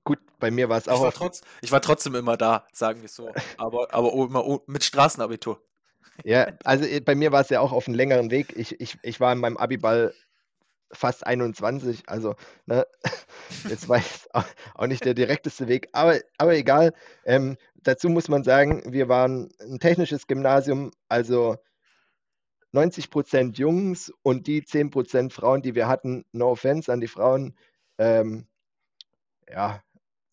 Gut, 0.06 0.20
bei 0.40 0.52
mir 0.52 0.70
war 0.70 0.78
es 0.78 0.88
auch. 0.88 0.98
Ich 0.98 1.02
war, 1.02 1.14
trotz, 1.14 1.42
ich 1.62 1.72
war, 1.72 1.82
trotzdem 1.82 2.14
immer 2.14 2.38
da, 2.38 2.66
sagen 2.72 3.02
wir 3.02 3.10
so. 3.10 3.30
Aber, 3.58 3.94
aber 3.94 4.14
immer 4.14 4.62
mit 4.68 4.84
Straßenabitur. 4.84 5.60
Ja, 6.24 6.48
also 6.64 6.86
äh, 6.86 7.02
bei 7.02 7.16
mir 7.16 7.32
war 7.32 7.42
es 7.42 7.50
ja 7.50 7.60
auch 7.60 7.72
auf 7.72 7.88
einem 7.88 7.96
längeren 7.96 8.32
Weg. 8.32 8.56
Ich, 8.56 8.80
ich, 8.80 8.98
ich 9.02 9.20
war 9.20 9.34
in 9.34 9.40
meinem 9.40 9.58
Abiball 9.58 10.14
fast 10.92 11.26
21, 11.26 12.04
also 12.08 12.36
ne, 12.68 12.86
jetzt 13.68 13.90
war 13.90 13.98
es 13.98 14.30
auch 14.76 14.88
nicht 14.88 15.04
der 15.04 15.16
direkteste 15.16 15.68
Weg, 15.68 15.90
aber, 15.92 16.20
aber 16.38 16.56
egal. 16.56 16.94
Ähm, 17.26 17.58
dazu 17.76 18.08
muss 18.08 18.30
man 18.30 18.44
sagen, 18.44 18.84
wir 18.86 19.10
waren 19.10 19.50
ein 19.60 19.80
technisches 19.80 20.28
Gymnasium, 20.28 20.92
also 21.10 21.58
90 22.72 23.10
Prozent 23.10 23.58
Jungs 23.58 24.14
und 24.22 24.46
die 24.48 24.64
10 24.64 24.92
Prozent 24.92 25.34
Frauen, 25.34 25.64
die 25.64 25.74
wir 25.74 25.88
hatten, 25.88 26.26
no 26.32 26.52
offense 26.52 26.94
an 26.94 27.02
die 27.02 27.08
Frauen, 27.08 27.58
ähm, 27.98 28.48
ja, 29.50 29.82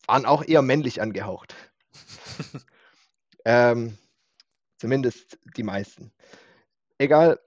waren 0.07 0.25
auch 0.25 0.43
eher 0.43 0.61
männlich 0.61 1.01
angehaucht. 1.01 1.55
ähm, 3.45 3.97
zumindest 4.77 5.39
die 5.55 5.63
meisten. 5.63 6.11
Egal. 6.97 7.39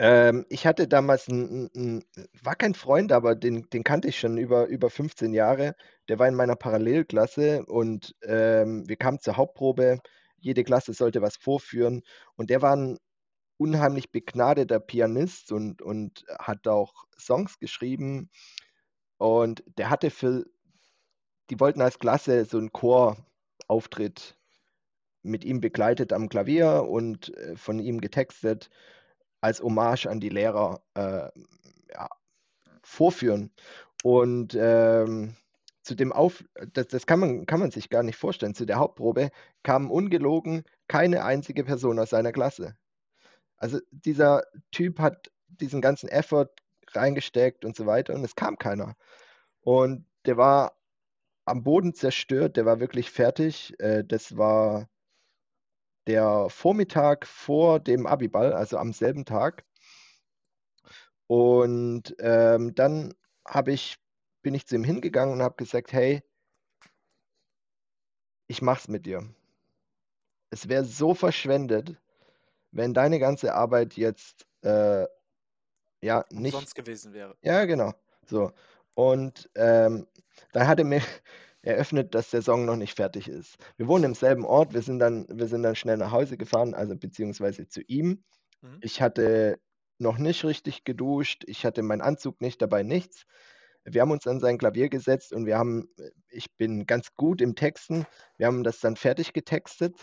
Ähm, 0.00 0.46
ich 0.48 0.66
hatte 0.66 0.86
damals 0.86 1.28
einen, 1.28 2.04
war 2.42 2.54
kein 2.54 2.74
Freund, 2.74 3.10
aber 3.12 3.34
den, 3.34 3.68
den 3.70 3.82
kannte 3.82 4.08
ich 4.08 4.18
schon 4.18 4.38
über, 4.38 4.66
über 4.66 4.90
15 4.90 5.34
Jahre. 5.34 5.74
Der 6.08 6.18
war 6.18 6.28
in 6.28 6.34
meiner 6.34 6.56
Parallelklasse 6.56 7.64
und 7.66 8.14
ähm, 8.22 8.88
wir 8.88 8.96
kamen 8.96 9.18
zur 9.20 9.36
Hauptprobe. 9.36 10.00
Jede 10.36 10.62
Klasse 10.62 10.92
sollte 10.92 11.20
was 11.20 11.36
vorführen 11.36 12.02
und 12.36 12.50
der 12.50 12.62
war 12.62 12.76
ein 12.76 12.98
unheimlich 13.58 14.12
begnadeter 14.12 14.80
Pianist 14.80 15.52
und, 15.52 15.82
und 15.82 16.24
hat 16.38 16.68
auch 16.68 17.04
Songs 17.18 17.58
geschrieben. 17.58 18.30
Und 19.18 19.64
der 19.78 19.90
hatte 19.90 20.10
für 20.10 20.44
die 21.50 21.60
wollten 21.60 21.80
als 21.80 21.98
Klasse 21.98 22.44
so 22.44 22.58
einen 22.58 22.72
Chorauftritt 22.72 24.36
mit 25.22 25.44
ihm 25.44 25.60
begleitet 25.60 26.12
am 26.12 26.28
Klavier 26.28 26.86
und 26.88 27.36
äh, 27.36 27.56
von 27.56 27.78
ihm 27.78 28.00
getextet 28.00 28.70
als 29.40 29.62
Hommage 29.62 30.06
an 30.06 30.20
die 30.20 30.28
Lehrer 30.28 30.82
äh, 30.94 31.28
ja, 31.92 32.08
vorführen. 32.82 33.52
Und 34.02 34.56
ähm, 34.58 35.36
zu 35.82 35.94
dem 35.94 36.12
Auf, 36.12 36.44
das, 36.72 36.88
das 36.88 37.06
kann, 37.06 37.20
man, 37.20 37.46
kann 37.46 37.60
man 37.60 37.70
sich 37.70 37.88
gar 37.88 38.02
nicht 38.02 38.16
vorstellen, 38.16 38.54
zu 38.54 38.66
der 38.66 38.78
Hauptprobe 38.78 39.30
kam 39.62 39.90
ungelogen 39.90 40.64
keine 40.86 41.24
einzige 41.24 41.64
Person 41.64 41.98
aus 41.98 42.10
seiner 42.10 42.32
Klasse. 42.32 42.76
Also 43.56 43.80
dieser 43.90 44.44
Typ 44.70 45.00
hat 45.00 45.30
diesen 45.48 45.80
ganzen 45.80 46.08
Effort 46.08 46.50
reingesteckt 46.92 47.64
und 47.64 47.76
so 47.76 47.86
weiter 47.86 48.14
und 48.14 48.24
es 48.24 48.36
kam 48.36 48.58
keiner. 48.58 48.96
Und 49.60 50.06
der 50.26 50.36
war 50.36 50.77
am 51.48 51.64
Boden 51.64 51.94
zerstört, 51.94 52.56
der 52.56 52.66
war 52.66 52.80
wirklich 52.80 53.10
fertig. 53.10 53.78
Äh, 53.80 54.04
das 54.04 54.36
war 54.36 54.88
der 56.06 56.48
Vormittag 56.48 57.26
vor 57.26 57.80
dem 57.80 58.06
Abiball, 58.06 58.52
also 58.52 58.78
am 58.78 58.92
selben 58.92 59.24
Tag. 59.24 59.64
Und 61.26 62.16
ähm, 62.18 62.74
dann 62.74 63.14
habe 63.46 63.72
ich, 63.72 63.98
bin 64.42 64.54
ich 64.54 64.66
zu 64.66 64.76
ihm 64.76 64.84
hingegangen 64.84 65.34
und 65.34 65.42
habe 65.42 65.56
gesagt, 65.56 65.92
hey, 65.92 66.22
ich 68.46 68.62
mach's 68.62 68.88
mit 68.88 69.04
dir. 69.04 69.28
Es 70.50 70.68
wäre 70.68 70.84
so 70.84 71.14
verschwendet, 71.14 72.00
wenn 72.70 72.94
deine 72.94 73.18
ganze 73.18 73.54
Arbeit 73.54 73.94
jetzt 73.94 74.46
äh, 74.62 75.06
ja 76.00 76.24
nicht 76.30 76.52
sonst 76.52 76.74
gewesen 76.74 77.12
wäre. 77.12 77.36
Ja, 77.42 77.66
genau. 77.66 77.92
So. 78.26 78.52
Und 78.94 79.50
ähm, 79.54 80.06
dann 80.52 80.66
hat 80.68 80.78
er 80.78 80.84
mir 80.84 81.02
eröffnet, 81.62 82.14
dass 82.14 82.30
der 82.30 82.42
Song 82.42 82.64
noch 82.64 82.76
nicht 82.76 82.96
fertig 82.96 83.28
ist. 83.28 83.56
Wir 83.76 83.88
wohnen 83.88 84.04
im 84.04 84.14
selben 84.14 84.44
Ort, 84.44 84.74
wir 84.74 84.82
sind 84.82 84.98
dann, 84.98 85.26
wir 85.28 85.48
sind 85.48 85.62
dann 85.62 85.76
schnell 85.76 85.96
nach 85.96 86.12
Hause 86.12 86.36
gefahren, 86.36 86.74
also 86.74 86.96
beziehungsweise 86.96 87.68
zu 87.68 87.82
ihm. 87.82 88.24
Mhm. 88.62 88.78
Ich 88.80 89.02
hatte 89.02 89.58
noch 89.98 90.18
nicht 90.18 90.44
richtig 90.44 90.84
geduscht, 90.84 91.44
ich 91.46 91.64
hatte 91.64 91.82
meinen 91.82 92.00
Anzug 92.00 92.40
nicht 92.40 92.62
dabei, 92.62 92.82
nichts. 92.82 93.24
Wir 93.84 94.02
haben 94.02 94.10
uns 94.10 94.26
an 94.26 94.40
sein 94.40 94.58
Klavier 94.58 94.88
gesetzt 94.88 95.32
und 95.32 95.46
wir 95.46 95.58
haben, 95.58 95.88
ich 96.28 96.54
bin 96.56 96.86
ganz 96.86 97.14
gut 97.14 97.40
im 97.40 97.54
Texten, 97.54 98.06
wir 98.36 98.46
haben 98.46 98.62
das 98.62 98.80
dann 98.80 98.96
fertig 98.96 99.32
getextet. 99.32 99.94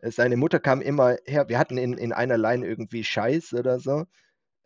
Seine 0.00 0.36
Mutter 0.36 0.60
kam 0.60 0.80
immer 0.80 1.16
her, 1.24 1.48
wir 1.48 1.58
hatten 1.58 1.78
in, 1.78 1.94
in 1.94 2.12
einer 2.12 2.38
Line 2.38 2.66
irgendwie 2.66 3.04
Scheiß 3.04 3.54
oder 3.54 3.80
so. 3.80 4.04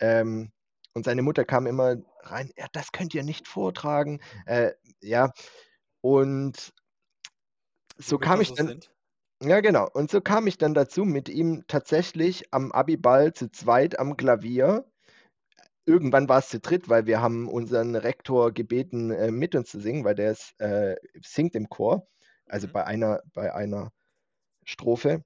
Ähm, 0.01 0.53
und 0.95 1.05
seine 1.05 1.23
Mutter 1.23 1.45
kam 1.45 1.67
immer 1.67 1.97
rein, 2.21 2.51
ja, 2.57 2.67
das 2.73 2.93
könnt 2.93 3.15
ihr 3.15 3.23
nicht 3.23 3.49
vortragen. 3.49 4.21
Äh, 4.47 4.73
ja, 5.01 5.33
und 6.01 6.73
so 7.99 8.19
kam 8.19 8.41
ich 8.41 8.53
dann. 8.55 8.69
Sind. 8.69 8.91
Ja, 9.43 9.61
genau. 9.61 9.89
Und 9.93 10.11
so 10.11 10.21
kam 10.21 10.47
ich 10.47 10.57
dann 10.57 10.75
dazu, 10.75 11.05
mit 11.05 11.29
ihm 11.29 11.65
tatsächlich 11.67 12.53
am 12.53 12.71
Abiball 12.71 13.33
zu 13.33 13.51
zweit 13.51 13.99
am 13.99 14.17
Klavier. 14.17 14.85
Irgendwann 15.85 16.29
war 16.29 16.39
es 16.39 16.49
zu 16.49 16.61
dritt, 16.61 16.89
weil 16.89 17.07
wir 17.07 17.21
haben 17.21 17.49
unseren 17.49 17.97
Rektor 17.97 18.53
gebeten, 18.53 19.11
äh, 19.11 19.33
mit 19.33 19.57
uns 19.57 19.71
zu 19.71 19.81
singen, 19.81 20.05
weil 20.05 20.15
der 20.15 20.31
ist, 20.31 20.55
äh, 20.61 20.95
singt 21.25 21.57
im 21.57 21.69
Chor, 21.69 22.07
also 22.47 22.69
mhm. 22.69 22.73
bei 22.73 22.85
einer, 22.85 23.21
bei 23.33 23.53
einer 23.53 23.91
Strophe. 24.65 25.25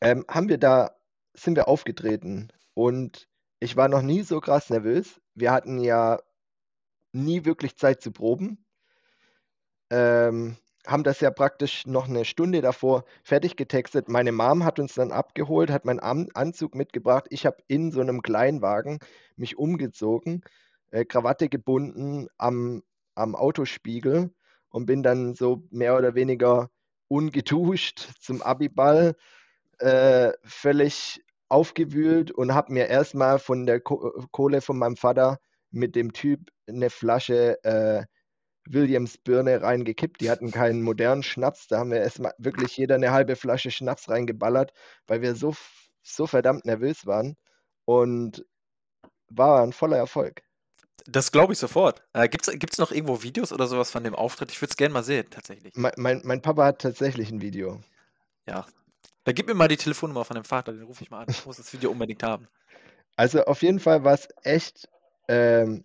Ähm, 0.00 0.24
haben 0.28 0.48
wir 0.48 0.58
da, 0.58 0.96
sind 1.34 1.54
wir 1.54 1.68
aufgetreten 1.68 2.48
und 2.74 3.28
ich 3.62 3.76
war 3.76 3.86
noch 3.88 4.02
nie 4.02 4.22
so 4.22 4.40
krass 4.40 4.70
nervös. 4.70 5.20
Wir 5.34 5.52
hatten 5.52 5.78
ja 5.78 6.18
nie 7.12 7.44
wirklich 7.44 7.76
Zeit 7.76 8.02
zu 8.02 8.10
proben. 8.10 8.64
Ähm, 9.88 10.56
haben 10.84 11.04
das 11.04 11.20
ja 11.20 11.30
praktisch 11.30 11.86
noch 11.86 12.08
eine 12.08 12.24
Stunde 12.24 12.60
davor 12.60 13.04
fertig 13.22 13.54
getextet. 13.54 14.08
Meine 14.08 14.32
Mom 14.32 14.64
hat 14.64 14.80
uns 14.80 14.94
dann 14.94 15.12
abgeholt, 15.12 15.70
hat 15.70 15.84
meinen 15.84 16.00
Anzug 16.00 16.74
mitgebracht. 16.74 17.26
Ich 17.30 17.46
habe 17.46 17.58
in 17.68 17.92
so 17.92 18.00
einem 18.00 18.20
Kleinwagen 18.20 18.98
mich 19.36 19.56
umgezogen, 19.56 20.42
äh, 20.90 21.04
Krawatte 21.04 21.48
gebunden 21.48 22.26
am, 22.38 22.82
am 23.14 23.36
Autospiegel 23.36 24.34
und 24.70 24.86
bin 24.86 25.04
dann 25.04 25.34
so 25.34 25.62
mehr 25.70 25.96
oder 25.96 26.16
weniger 26.16 26.68
ungeduscht 27.06 28.08
zum 28.18 28.42
Abiball, 28.42 29.14
äh, 29.78 30.32
völlig 30.42 31.22
aufgewühlt 31.52 32.30
und 32.30 32.54
habe 32.54 32.72
mir 32.72 32.86
erstmal 32.86 33.38
von 33.38 33.66
der 33.66 33.80
Kohle 33.80 34.60
von 34.60 34.78
meinem 34.78 34.96
Vater 34.96 35.38
mit 35.70 35.94
dem 35.94 36.12
Typ 36.12 36.50
eine 36.66 36.90
Flasche 36.90 37.62
äh, 37.64 38.04
Williams 38.66 39.18
Birne 39.18 39.60
reingekippt. 39.60 40.20
Die 40.20 40.30
hatten 40.30 40.50
keinen 40.50 40.82
modernen 40.82 41.22
Schnaps. 41.22 41.66
Da 41.68 41.78
haben 41.78 41.90
wir 41.90 42.00
erstmal 42.00 42.32
wirklich 42.38 42.76
jeder 42.76 42.94
eine 42.94 43.12
halbe 43.12 43.36
Flasche 43.36 43.70
Schnaps 43.70 44.08
reingeballert, 44.08 44.72
weil 45.06 45.20
wir 45.20 45.34
so, 45.34 45.54
so 46.02 46.26
verdammt 46.26 46.64
nervös 46.64 47.06
waren. 47.06 47.36
Und 47.84 48.44
war 49.28 49.62
ein 49.62 49.72
voller 49.72 49.96
Erfolg. 49.96 50.42
Das 51.06 51.32
glaube 51.32 51.52
ich 51.52 51.58
sofort. 51.58 52.02
Äh, 52.12 52.28
Gibt 52.28 52.48
es 52.48 52.78
noch 52.78 52.92
irgendwo 52.92 53.22
Videos 53.22 53.52
oder 53.52 53.66
sowas 53.66 53.90
von 53.90 54.04
dem 54.04 54.14
Auftritt? 54.14 54.52
Ich 54.52 54.60
würde 54.62 54.70
es 54.70 54.76
gerne 54.76 54.94
mal 54.94 55.02
sehen, 55.02 55.28
tatsächlich. 55.30 55.74
Mein, 55.74 55.92
mein, 55.96 56.22
mein, 56.24 56.42
Papa 56.42 56.64
hat 56.64 56.80
tatsächlich 56.80 57.30
ein 57.30 57.42
Video. 57.42 57.80
Ja. 58.46 58.66
Da 59.24 59.32
gib 59.32 59.46
mir 59.46 59.54
mal 59.54 59.68
die 59.68 59.76
Telefonnummer 59.76 60.24
von 60.24 60.34
dem 60.34 60.44
Vater, 60.44 60.72
den 60.72 60.82
rufe 60.82 61.02
ich 61.04 61.10
mal 61.10 61.22
an. 61.22 61.26
Ich 61.30 61.46
muss 61.46 61.56
das 61.56 61.72
Video 61.72 61.90
unbedingt 61.90 62.22
haben. 62.22 62.48
Also 63.16 63.44
auf 63.44 63.62
jeden 63.62 63.78
Fall 63.78 64.04
war 64.04 64.14
es 64.14 64.28
echt, 64.42 64.88
ähm, 65.28 65.84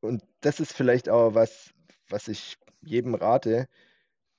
und 0.00 0.22
das 0.40 0.60
ist 0.60 0.72
vielleicht 0.72 1.08
auch 1.08 1.34
was, 1.34 1.74
was 2.08 2.28
ich 2.28 2.58
jedem 2.82 3.14
rate, 3.14 3.68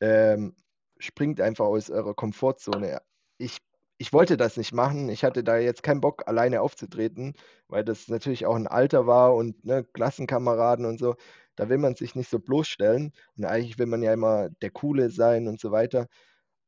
ähm, 0.02 0.56
springt 0.98 1.42
einfach 1.42 1.66
aus 1.66 1.90
eurer 1.90 2.14
Komfortzone. 2.14 3.02
Ich 3.38 3.60
ich 3.98 4.12
wollte 4.14 4.38
das 4.38 4.58
nicht 4.58 4.74
machen. 4.74 5.10
Ich 5.10 5.24
hatte 5.24 5.44
da 5.44 5.58
jetzt 5.58 5.84
keinen 5.84 6.02
Bock, 6.02 6.28
alleine 6.28 6.62
aufzutreten, 6.62 7.34
weil 7.68 7.84
das 7.86 8.08
natürlich 8.08 8.46
auch 8.46 8.56
ein 8.56 8.68
Alter 8.68 9.08
war 9.08 9.36
und 9.36 9.64
ne, 9.66 9.84
Klassenkameraden 9.86 10.86
und 10.86 11.00
so. 11.00 11.16
Da 11.56 11.70
will 11.70 11.78
man 11.78 11.96
sich 11.96 12.16
nicht 12.16 12.30
so 12.30 12.40
bloßstellen. 12.40 13.14
Und 13.38 13.46
eigentlich 13.46 13.80
will 13.80 13.86
man 13.86 14.04
ja 14.04 14.14
immer 14.14 14.50
der 14.62 14.72
Coole 14.72 15.10
sein 15.10 15.48
und 15.48 15.60
so 15.62 15.72
weiter. 15.72 16.08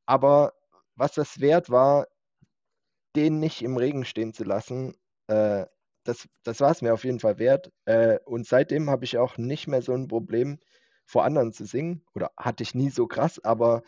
Aber 0.06 0.54
was 0.98 1.12
das 1.12 1.40
wert 1.40 1.70
war, 1.70 2.08
den 3.16 3.38
nicht 3.38 3.62
im 3.62 3.76
Regen 3.76 4.04
stehen 4.04 4.34
zu 4.34 4.44
lassen, 4.44 4.94
äh, 5.28 5.66
das, 6.04 6.28
das 6.42 6.60
war 6.60 6.70
es 6.70 6.82
mir 6.82 6.94
auf 6.94 7.04
jeden 7.04 7.20
Fall 7.20 7.38
wert. 7.38 7.70
Äh, 7.84 8.18
und 8.24 8.46
seitdem 8.46 8.90
habe 8.90 9.04
ich 9.04 9.18
auch 9.18 9.38
nicht 9.38 9.68
mehr 9.68 9.82
so 9.82 9.92
ein 9.92 10.08
Problem, 10.08 10.58
vor 11.04 11.24
anderen 11.24 11.52
zu 11.52 11.64
singen. 11.64 12.02
Oder 12.14 12.32
hatte 12.36 12.62
ich 12.62 12.74
nie 12.74 12.90
so 12.90 13.06
krass, 13.06 13.42
aber 13.44 13.82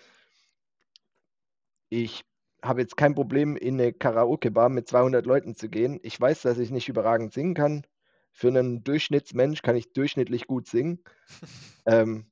ich 1.88 2.24
habe 2.62 2.80
jetzt 2.80 2.96
kein 2.96 3.14
Problem, 3.14 3.56
in 3.56 3.80
eine 3.80 3.92
Karaoke-Bar 3.92 4.68
mit 4.68 4.88
200 4.88 5.26
Leuten 5.26 5.54
zu 5.54 5.68
gehen. 5.68 5.98
Ich 6.02 6.20
weiß, 6.20 6.42
dass 6.42 6.58
ich 6.58 6.70
nicht 6.70 6.88
überragend 6.88 7.32
singen 7.32 7.54
kann. 7.54 7.86
Für 8.32 8.48
einen 8.48 8.84
Durchschnittsmensch 8.84 9.62
kann 9.62 9.76
ich 9.76 9.92
durchschnittlich 9.92 10.46
gut 10.46 10.66
singen. 10.66 11.02
ähm, 11.86 12.30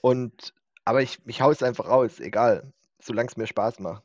und, 0.00 0.54
aber 0.84 1.02
ich, 1.02 1.18
ich 1.26 1.40
hau 1.40 1.50
es 1.50 1.62
einfach 1.62 1.88
raus, 1.88 2.20
egal, 2.20 2.72
solange 3.06 3.28
es 3.28 3.36
mir 3.36 3.46
Spaß 3.46 3.78
macht. 3.80 4.02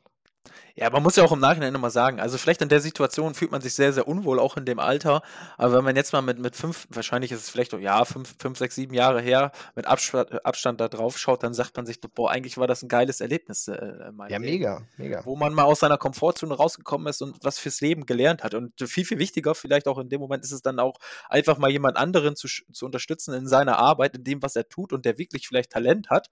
Ja, 0.82 0.89
man 0.89 1.04
muss 1.04 1.15
ja 1.15 1.24
auch 1.24 1.32
im 1.32 1.39
Nachhinein 1.39 1.74
nochmal 1.74 1.91
sagen, 1.91 2.20
also 2.20 2.39
vielleicht 2.39 2.63
in 2.63 2.70
der 2.70 2.80
Situation 2.80 3.36
fühlt 3.36 3.52
man 3.52 3.62
sich 3.62 3.76
sehr, 3.76 3.94
sehr 3.94 4.08
unwohl, 4.08 4.39
auch 4.39 4.58
in 4.58 4.65
dem 4.65 4.80
Alter. 4.80 5.22
Aber 5.56 5.74
wenn 5.74 5.84
man 5.84 5.96
jetzt 5.96 6.12
mal 6.12 6.24
mit, 6.24 6.39
mit 6.39 6.56
fünf, 6.56 6.88
wahrscheinlich 6.89 7.32
ist 7.32 7.41
es 7.41 7.52
vielleicht, 7.52 7.74
ja, 7.74 8.04
fünf, 8.04 8.34
fünf, 8.39 8.58
sechs, 8.58 8.74
sieben 8.74 8.96
Jahre 8.96 9.22
her, 9.22 9.52
mit 9.76 9.86
Abstand, 9.86 10.44
Abstand 10.44 10.82
da 10.82 10.88
drauf 10.88 11.20
schaut, 11.20 11.44
dann 11.44 11.54
sagt 11.54 11.78
man 11.78 11.86
sich, 11.86 12.02
boah, 12.02 12.32
eigentlich 12.32 12.58
war 12.58 12.65
das 12.65 12.82
ein 12.82 12.88
geiles 12.88 13.22
Erlebnis. 13.22 13.67
Äh, 13.67 13.76
ja, 13.76 14.26
Leben, 14.26 14.41
mega, 14.41 14.82
mega. 14.98 15.24
Wo 15.24 15.36
man 15.36 15.54
mal 15.54 15.65
aus 15.65 15.82
seiner 15.82 16.00
Komfortzone 16.00 16.56
rausgekommen 16.56 17.06
ist 17.06 17.22
und 17.22 17.38
was 17.44 17.60
fürs 17.60 17.80
Leben 17.82 18.08
gelernt 18.08 18.44
hat. 18.44 18.56
Und 18.56 18.74
viel, 18.82 19.06
viel 19.06 19.20
wichtiger, 19.20 19.54
vielleicht 19.54 19.88
auch 19.88 20.00
in 20.00 20.10
dem 20.10 20.20
Moment 20.20 20.44
ist 20.44 20.52
es 20.52 20.63
dann 20.63 20.80
auch 20.80 20.98
einfach 21.30 21.60
mal 21.60 21.70
jemand 21.70 21.96
anderen 21.96 22.36
zu, 22.36 22.48
zu 22.48 22.88
unterstützen 22.88 23.36
in 23.36 23.48
seiner 23.48 23.78
Arbeit, 23.78 24.17
in 24.17 24.24
dem, 24.24 24.41
was 24.41 24.56
er 24.56 24.67
tut 24.67 24.94
und 24.94 25.06
der 25.06 25.20
wirklich 25.20 25.48
vielleicht 25.48 25.72
Talent 25.72 26.10
hat. 26.10 26.32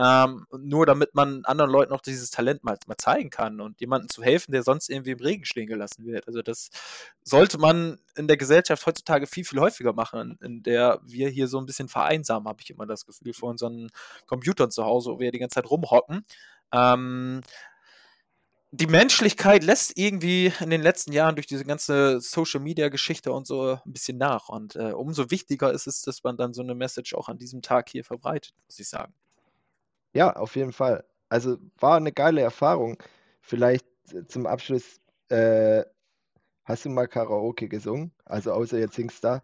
Ähm, 0.00 0.46
nur 0.56 0.86
damit 0.86 1.16
man 1.16 1.44
anderen 1.44 1.72
Leuten 1.72 1.92
auch 1.92 2.00
dieses 2.00 2.30
Talent 2.30 2.62
mal, 2.62 2.78
mal 2.86 2.96
zeigen 2.96 3.30
kann 3.30 3.60
und 3.60 3.80
jemanden 3.88 4.10
zu 4.10 4.22
helfen, 4.22 4.52
der 4.52 4.62
sonst 4.62 4.90
irgendwie 4.90 5.12
im 5.12 5.20
Regen 5.20 5.44
stehen 5.46 5.66
gelassen 5.66 6.04
wird. 6.04 6.26
Also 6.26 6.42
das 6.42 6.68
sollte 7.22 7.58
man 7.58 7.98
in 8.16 8.28
der 8.28 8.36
Gesellschaft 8.36 8.84
heutzutage 8.86 9.26
viel, 9.26 9.44
viel 9.44 9.60
häufiger 9.60 9.94
machen, 9.94 10.38
in 10.42 10.62
der 10.62 11.00
wir 11.04 11.30
hier 11.30 11.48
so 11.48 11.58
ein 11.58 11.66
bisschen 11.66 11.88
vereinsamen, 11.88 12.46
habe 12.46 12.60
ich 12.62 12.70
immer 12.70 12.86
das 12.86 13.06
Gefühl, 13.06 13.32
vor 13.32 13.48
unseren 13.48 13.88
Computern 14.26 14.70
zu 14.70 14.84
Hause, 14.84 15.10
wo 15.10 15.18
wir 15.18 15.32
die 15.32 15.38
ganze 15.38 15.54
Zeit 15.54 15.70
rumhocken. 15.70 16.24
Ähm, 16.72 17.40
die 18.70 18.86
Menschlichkeit 18.86 19.64
lässt 19.64 19.96
irgendwie 19.96 20.52
in 20.60 20.68
den 20.68 20.82
letzten 20.82 21.12
Jahren 21.12 21.36
durch 21.36 21.46
diese 21.46 21.64
ganze 21.64 22.20
Social 22.20 22.60
Media 22.60 22.90
Geschichte 22.90 23.32
und 23.32 23.46
so 23.46 23.78
ein 23.82 23.92
bisschen 23.92 24.18
nach. 24.18 24.50
Und 24.50 24.76
äh, 24.76 24.92
umso 24.92 25.30
wichtiger 25.30 25.72
ist 25.72 25.86
es, 25.86 26.02
dass 26.02 26.22
man 26.22 26.36
dann 26.36 26.52
so 26.52 26.62
eine 26.62 26.74
Message 26.74 27.14
auch 27.14 27.30
an 27.30 27.38
diesem 27.38 27.62
Tag 27.62 27.88
hier 27.88 28.04
verbreitet, 28.04 28.52
muss 28.66 28.78
ich 28.78 28.88
sagen. 28.88 29.14
Ja, 30.12 30.36
auf 30.36 30.54
jeden 30.56 30.72
Fall. 30.72 31.04
Also 31.30 31.56
war 31.78 31.96
eine 31.96 32.12
geile 32.12 32.42
Erfahrung. 32.42 33.02
Vielleicht 33.48 33.86
zum 34.26 34.44
Abschluss, 34.44 35.00
äh, 35.30 35.82
hast 36.64 36.84
du 36.84 36.90
mal 36.90 37.08
Karaoke 37.08 37.66
gesungen? 37.66 38.12
Also 38.26 38.52
außer 38.52 38.78
jetzt 38.78 38.96
singst 38.96 39.24
da. 39.24 39.42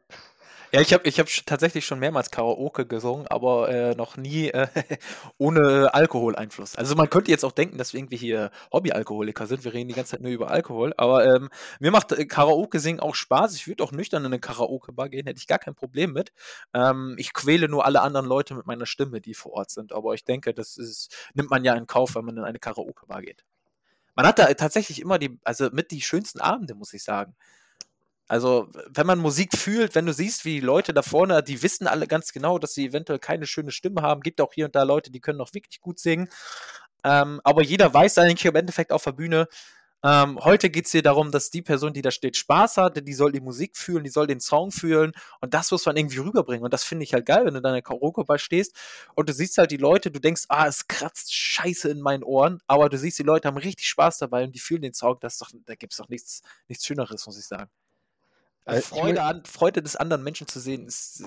Ja, 0.73 0.83
ich 0.83 0.93
habe 0.93 1.09
ich 1.09 1.19
hab 1.19 1.29
tatsächlich 1.47 1.87
schon 1.87 2.01
mehrmals 2.01 2.31
Karaoke 2.31 2.85
gesungen, 2.85 3.27
aber 3.29 3.71
äh, 3.71 3.95
noch 3.95 4.19
nie 4.19 4.49
äh, 4.49 4.67
ohne 5.39 5.95
Alkoholeinfluss. 5.95 6.77
Also 6.77 6.97
man 6.97 7.09
könnte 7.09 7.31
jetzt 7.31 7.45
auch 7.45 7.53
denken, 7.53 7.79
dass 7.79 7.95
wir 7.95 8.01
irgendwie 8.01 8.19
hier 8.19 8.51
Hobbyalkoholiker 8.73 9.47
sind. 9.47 9.65
Wir 9.65 9.73
reden 9.73 9.89
die 9.89 9.95
ganze 9.95 10.11
Zeit 10.11 10.21
nur 10.21 10.33
über 10.33 10.51
Alkohol. 10.51 10.93
Aber 10.99 11.25
ähm, 11.25 11.49
mir 11.81 11.91
macht 11.91 12.13
äh, 12.13 12.27
Karaoke 12.27 12.81
singen 12.81 13.01
auch 13.01 13.15
Spaß. 13.15 13.55
Ich 13.55 13.67
würde 13.69 13.85
auch 13.85 13.93
nüchtern 13.93 14.23
in 14.23 14.27
eine 14.27 14.41
Karaoke-Bar 14.41 15.09
gehen, 15.09 15.27
hätte 15.27 15.39
ich 15.39 15.47
gar 15.47 15.61
kein 15.61 15.75
Problem 15.75 16.13
mit. 16.13 16.33
Ähm, 16.75 17.15
ich 17.17 17.33
quäle 17.33 17.69
nur 17.71 17.87
alle 17.87 18.03
anderen 18.03 18.27
Leute 18.27 18.55
mit 18.55 18.67
meiner 18.67 18.85
Stimme, 18.85 19.23
die 19.23 19.33
vor 19.33 19.53
Ort 19.53 19.71
sind. 19.71 19.93
Aber 19.93 20.13
ich 20.13 20.25
denke, 20.25 20.53
das 20.53 20.77
ist, 20.77 21.17
nimmt 21.33 21.49
man 21.49 21.65
ja 21.65 21.75
in 21.75 21.87
Kauf, 21.87 22.17
wenn 22.17 22.27
man 22.27 22.37
in 22.37 22.45
eine 22.45 22.59
Karaoke-Bar 22.59 23.23
geht. 23.23 23.45
Man 24.15 24.27
hat 24.27 24.39
da 24.39 24.53
tatsächlich 24.55 25.01
immer 25.01 25.19
die, 25.19 25.39
also 25.45 25.71
mit 25.73 25.91
die 25.91 26.01
schönsten 26.03 26.41
Abende, 26.41 26.75
muss 26.75 26.93
ich 26.93 27.03
sagen. 27.03 27.35
Also, 28.27 28.69
wenn 28.89 29.07
man 29.07 29.19
Musik 29.19 29.57
fühlt, 29.57 29.95
wenn 29.95 30.07
du 30.07 30.15
siehst, 30.15 30.45
wie 30.47 30.61
Leute 30.61 30.95
da 30.95 31.03
vorne, 31.03 31.43
die 31.43 31.63
wissen 31.63 31.87
alle 31.87 32.07
ganz 32.07 32.33
genau, 32.33 32.59
dass 32.59 32.73
sie 32.73 32.87
eventuell 32.87 33.19
keine 33.19 33.47
schöne 33.47 33.71
Stimme 33.71 34.01
haben. 34.03 34.23
Gibt 34.23 34.41
auch 34.41 34.55
hier 34.55 34.65
und 34.67 34.75
da 34.75 34.83
Leute, 34.83 35.11
die 35.11 35.21
können 35.21 35.41
auch 35.43 35.53
wirklich 35.53 35.81
gut 35.81 35.99
singen. 35.99 36.29
Ähm, 37.05 37.41
aber 37.45 37.63
jeder 37.63 37.93
weiß 37.93 38.17
eigentlich 38.19 38.47
im 38.47 38.57
Endeffekt 38.57 38.93
auf 38.93 39.05
der 39.05 39.13
Bühne, 39.13 39.47
ähm, 40.05 40.39
heute 40.45 40.69
geht 40.69 40.85
es 40.85 40.93
hier 40.93 41.03
darum, 41.03 41.31
dass 41.31 41.51
die 41.51 41.63
Person, 41.63 41.95
die 41.95 42.03
da 42.03 42.11
steht, 42.11 42.37
Spaß 42.37 42.77
hat, 42.77 43.09
die 43.09 43.15
soll 43.15 43.33
die 43.33 43.41
Musik 43.41 43.75
fühlen, 43.75 44.05
die 44.05 44.11
soll 44.11 44.27
den 44.27 44.39
Song 44.39 44.71
fühlen 44.71 45.13
und 45.41 45.55
das 45.55 45.71
muss 45.71 45.87
man 45.87 45.97
irgendwie 45.97 46.19
rüberbringen. 46.19 46.63
Und 46.63 46.75
das 46.75 46.85
finde 46.85 47.05
ich 47.05 47.15
halt 47.15 47.25
geil, 47.25 47.47
wenn 47.47 47.55
du 47.55 47.63
da 47.63 47.71
in 47.71 47.77
der 47.77 47.83
Karaoke-Bar 47.83 48.37
stehst 48.37 48.77
und 49.15 49.31
du 49.31 49.33
siehst 49.33 49.57
halt 49.57 49.71
die 49.71 49.79
Leute, 49.79 50.11
du 50.11 50.21
denkst, 50.21 50.43
ah, 50.49 50.67
es 50.67 50.89
kratzt 50.89 51.35
scheiße 51.35 51.89
in 51.89 52.03
meinen 52.03 52.23
Ohren, 52.23 52.61
aber 52.67 52.91
du 52.91 52.99
siehst, 52.99 53.19
die 53.19 53.23
Leute 53.23 53.49
haben 53.49 53.57
richtig 53.57 53.89
Spaß 53.89 54.19
dabei 54.19 54.45
und 54.45 54.55
die 54.55 54.59
fühlen 54.59 54.83
den 54.83 54.93
Song, 54.93 55.17
das 55.21 55.39
doch, 55.39 55.51
da 55.65 55.75
gibt 55.75 55.95
es 55.95 55.97
doch 55.97 56.11
nichts, 56.11 56.43
nichts 56.69 56.85
Schöneres, 56.85 57.25
muss 57.25 57.39
ich 57.39 57.47
sagen. 57.47 57.71
Also 58.67 58.97
Freude, 58.97 59.23
an, 59.23 59.43
Freude 59.47 59.83
des 59.83 59.97
anderen 59.97 60.23
Menschen 60.23 60.47
zu 60.47 60.61
sehen, 60.61 60.87
ist 60.87 61.25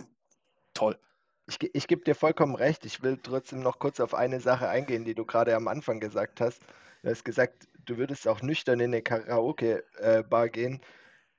toll. 0.76 1.00
Ich, 1.48 1.58
ich 1.74 1.88
gebe 1.88 2.04
dir 2.04 2.14
vollkommen 2.14 2.56
recht. 2.56 2.86
Ich 2.86 3.02
will 3.02 3.18
trotzdem 3.22 3.62
noch 3.62 3.80
kurz 3.80 4.00
auf 4.00 4.14
eine 4.14 4.40
Sache 4.40 4.68
eingehen, 4.70 5.04
die 5.04 5.16
du 5.16 5.26
gerade 5.26 5.56
am 5.56 5.68
Anfang 5.68 6.00
gesagt 6.00 6.42
hast. 6.42 6.62
Du 7.04 7.10
hast 7.10 7.24
gesagt, 7.24 7.68
du 7.88 7.98
würdest 7.98 8.28
auch 8.28 8.42
nüchtern 8.42 8.80
in 8.80 8.94
eine 8.94 9.02
Karaoke-Bar 9.02 10.50
gehen. 10.50 10.82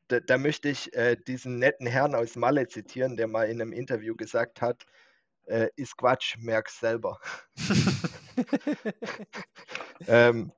Da, 0.09 0.21
da, 0.21 0.39
möchte 0.39 0.69
ich 0.69 0.95
äh, 0.95 1.17
diesen 1.17 1.59
netten 1.59 1.87
Herrn 1.87 2.15
aus 2.15 2.35
Malle 2.37 2.67
zitieren, 2.67 3.17
der 3.17 3.29
mal 3.29 3.49
in 3.49 3.61
einem 3.61 3.73
Interview 3.73 4.17
gesagt 4.17 4.63
hat, 4.63 4.87
äh, 5.45 5.69
ist 5.77 5.97
Quatsch, 5.97 6.37
merk's 6.39 6.81
selber. 6.81 7.21
ähm, 10.09 10.53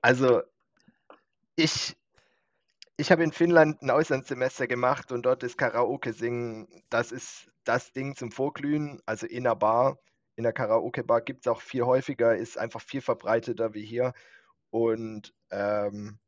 also 0.00 0.42
ich, 1.56 1.96
ich 2.96 3.12
habe 3.12 3.22
in 3.22 3.32
Finnland 3.32 3.82
ein 3.82 3.90
Auslandssemester 3.90 4.66
gemacht 4.66 5.12
und 5.12 5.22
dort 5.22 5.42
ist 5.42 5.58
Karaoke 5.58 6.12
singen, 6.12 6.66
das 6.90 7.12
ist 7.12 7.50
das 7.64 7.92
Ding 7.92 8.16
zum 8.16 8.32
Vorglühen, 8.32 9.00
also 9.06 9.26
in 9.26 9.46
einer 9.46 9.56
Bar. 9.56 9.98
In 10.34 10.44
der 10.44 10.52
Karaoke-Bar 10.52 11.20
gibt 11.20 11.46
es 11.46 11.52
auch 11.52 11.60
viel 11.60 11.82
häufiger, 11.84 12.36
ist 12.36 12.58
einfach 12.58 12.80
viel 12.80 13.02
verbreiteter 13.02 13.74
wie 13.74 13.84
hier. 13.84 14.12
Und 14.72 15.34
ähm, 15.50 16.18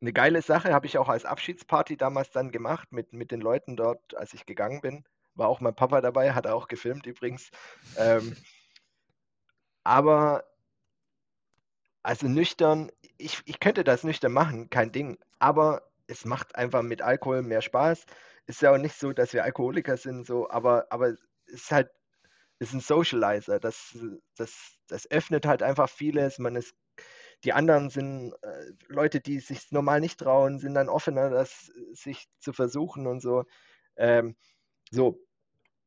eine 0.00 0.12
geile 0.12 0.40
Sache 0.40 0.72
habe 0.72 0.86
ich 0.86 0.98
auch 0.98 1.08
als 1.08 1.24
Abschiedsparty 1.24 1.96
damals 1.96 2.30
dann 2.30 2.52
gemacht 2.52 2.92
mit, 2.92 3.12
mit 3.12 3.32
den 3.32 3.40
Leuten 3.40 3.76
dort, 3.76 4.16
als 4.16 4.32
ich 4.34 4.46
gegangen 4.46 4.80
bin. 4.80 5.04
War 5.34 5.48
auch 5.48 5.60
mein 5.60 5.74
Papa 5.74 6.00
dabei, 6.00 6.32
hat 6.32 6.46
er 6.46 6.54
auch 6.54 6.68
gefilmt 6.68 7.06
übrigens. 7.06 7.50
Ähm, 7.96 8.36
aber 9.82 10.44
also 12.04 12.28
nüchtern, 12.28 12.92
ich, 13.18 13.42
ich 13.44 13.58
könnte 13.58 13.82
das 13.82 14.04
nüchtern 14.04 14.32
machen, 14.32 14.70
kein 14.70 14.92
Ding. 14.92 15.18
Aber 15.40 15.90
es 16.06 16.24
macht 16.24 16.54
einfach 16.54 16.82
mit 16.82 17.02
Alkohol 17.02 17.42
mehr 17.42 17.62
Spaß. 17.62 18.06
Ist 18.46 18.62
ja 18.62 18.72
auch 18.72 18.78
nicht 18.78 18.94
so, 18.94 19.12
dass 19.12 19.32
wir 19.32 19.42
Alkoholiker 19.42 19.96
sind, 19.96 20.24
so, 20.24 20.48
aber, 20.50 20.86
aber 20.90 21.08
es 21.08 21.18
ist 21.46 21.72
halt, 21.72 21.90
ist 22.60 22.74
ein 22.74 22.80
Socializer. 22.80 23.58
Das, 23.58 23.98
das, 24.36 24.78
das 24.86 25.10
öffnet 25.10 25.46
halt 25.46 25.64
einfach 25.64 25.88
vieles. 25.88 26.38
Man 26.38 26.54
ist 26.54 26.74
die 27.44 27.52
anderen 27.52 27.90
sind 27.90 28.32
äh, 28.42 28.72
Leute, 28.88 29.20
die 29.20 29.40
sich 29.40 29.70
normal 29.72 30.00
nicht 30.00 30.20
trauen, 30.20 30.58
sind 30.58 30.74
dann 30.74 30.88
offener, 30.88 31.30
das 31.30 31.72
sich 31.92 32.28
zu 32.38 32.52
versuchen 32.52 33.06
und 33.06 33.20
so. 33.20 33.44
Ähm, 33.96 34.36
so, 34.90 35.20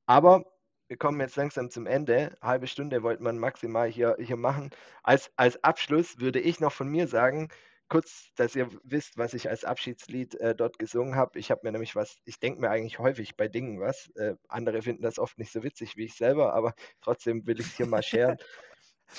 aber 0.05 0.45
wir 0.87 0.97
kommen 0.97 1.19
jetzt 1.21 1.35
langsam 1.35 1.69
zum 1.69 1.87
Ende. 1.87 2.37
Halbe 2.41 2.67
Stunde 2.67 3.03
wollte 3.03 3.23
man 3.23 3.37
maximal 3.37 3.89
hier, 3.89 4.15
hier 4.19 4.37
machen. 4.37 4.69
Als, 5.03 5.31
als 5.37 5.63
Abschluss 5.63 6.19
würde 6.19 6.39
ich 6.39 6.59
noch 6.59 6.71
von 6.71 6.87
mir 6.89 7.07
sagen, 7.07 7.49
kurz, 7.89 8.31
dass 8.35 8.55
ihr 8.55 8.69
wisst, 8.83 9.17
was 9.17 9.33
ich 9.33 9.49
als 9.49 9.65
Abschiedslied 9.65 10.35
äh, 10.35 10.55
dort 10.55 10.79
gesungen 10.79 11.15
habe. 11.15 11.39
Ich 11.39 11.51
habe 11.51 11.61
mir 11.63 11.71
nämlich 11.71 11.95
was, 11.95 12.17
ich 12.25 12.39
denke 12.39 12.61
mir 12.61 12.69
eigentlich 12.69 12.99
häufig 12.99 13.35
bei 13.37 13.47
Dingen 13.47 13.79
was. 13.79 14.09
Äh, 14.15 14.35
andere 14.47 14.81
finden 14.81 15.03
das 15.03 15.19
oft 15.19 15.37
nicht 15.37 15.51
so 15.51 15.63
witzig 15.63 15.95
wie 15.97 16.05
ich 16.05 16.15
selber, 16.15 16.53
aber 16.53 16.73
trotzdem 17.01 17.45
will 17.45 17.59
ich 17.59 17.67
es 17.67 17.77
hier 17.77 17.87
mal 17.87 18.03
scheren. 18.03 18.37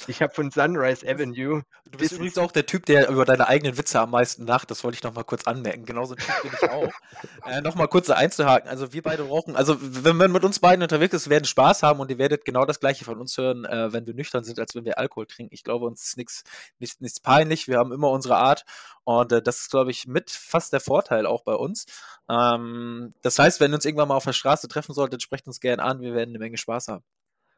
Ich 0.09 0.21
habe 0.23 0.35
von 0.35 0.51
Sunrise 0.51 1.07
Avenue. 1.07 1.63
Du 1.91 1.99
bist 1.99 2.13
übrigens 2.13 2.39
auch 2.39 2.53
der 2.53 2.67
Typ, 2.67 2.87
der 2.87 3.09
über 3.09 3.25
deine 3.25 3.49
eigenen 3.49 3.79
Witze 3.79 4.01
am 4.01 4.11
meisten 4.11 4.47
lacht. 4.47 4.71
Das 4.71 4.85
wollte 4.85 4.97
ich 4.97 5.03
noch 5.03 5.15
mal 5.15 5.25
kurz 5.25 5.45
anmerken. 5.47 5.85
Genauso 5.85 6.15
ein 6.15 6.19
Typ 6.19 6.43
bin 6.43 6.53
ich 6.53 6.71
auch. 6.71 6.91
äh, 7.47 7.61
noch 7.61 7.75
mal 7.75 7.87
kurz 7.87 8.11
einzuhaken. 8.11 8.69
Also 8.69 8.93
wir 8.93 9.03
beide 9.03 9.29
rauchen. 9.29 9.57
Also 9.57 9.77
wenn 9.81 10.17
man 10.17 10.33
mit 10.33 10.45
uns 10.45 10.59
beiden 10.59 10.83
unterwegs 10.83 11.15
ist, 11.15 11.31
werden 11.31 11.45
Spaß 11.45 11.83
haben 11.83 12.01
und 12.01 12.11
ihr 12.11 12.19
werdet 12.19 12.45
genau 12.45 12.65
das 12.65 12.81
Gleiche 12.81 13.05
von 13.05 13.19
uns 13.19 13.37
hören, 13.37 13.65
äh, 13.65 13.93
wenn 13.93 14.07
wir 14.07 14.15
nüchtern 14.15 14.45
sind, 14.45 14.59
als 14.59 14.75
wenn 14.75 14.85
wir 14.85 14.99
Alkohol 14.99 15.27
trinken. 15.27 15.55
Ich 15.55 15.65
glaube, 15.65 15.87
uns 15.87 16.05
ist 16.05 16.17
nichts, 16.17 16.45
nichts 16.79 17.21
peinlich. 17.21 17.69
Wir 17.69 17.79
haben 17.79 17.93
immer 17.93 18.11
unsere 18.11 18.37
Art 18.37 18.65
und 19.05 19.33
äh, 19.33 19.43
das 19.43 19.61
ist, 19.61 19.71
glaube 19.71 19.91
ich, 19.91 20.07
mit 20.07 20.31
fast 20.31 20.73
der 20.73 20.81
Vorteil 20.81 21.27
auch 21.27 21.43
bei 21.45 21.55
uns. 21.55 21.87
Ähm, 22.29 23.15
das 23.23 23.39
heißt, 23.39 23.61
wenn 23.61 23.73
ihr 23.73 23.77
uns 23.77 23.85
irgendwann 23.85 24.09
mal 24.09 24.17
auf 24.17 24.25
der 24.25 24.33
Straße 24.33 24.69
treffen 24.69 24.95
solltet, 24.95 25.23
sprecht 25.23 25.47
uns 25.47 25.61
gerne 25.61 25.83
an. 25.83 26.01
Wir 26.01 26.15
werden 26.15 26.31
eine 26.31 26.39
Menge 26.39 26.59
Spaß 26.59 26.89
haben. 26.89 27.05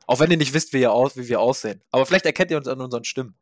Auch 0.06 0.20
wenn 0.20 0.30
ihr 0.30 0.36
nicht 0.36 0.54
wisst, 0.54 0.72
wie, 0.72 0.80
ihr 0.80 0.92
aus, 0.92 1.16
wie 1.16 1.28
wir 1.28 1.40
aussehen. 1.40 1.82
Aber 1.90 2.06
vielleicht 2.06 2.26
erkennt 2.26 2.50
ihr 2.50 2.56
uns 2.56 2.68
an 2.68 2.80
unseren 2.80 3.04
Stimmen. 3.04 3.36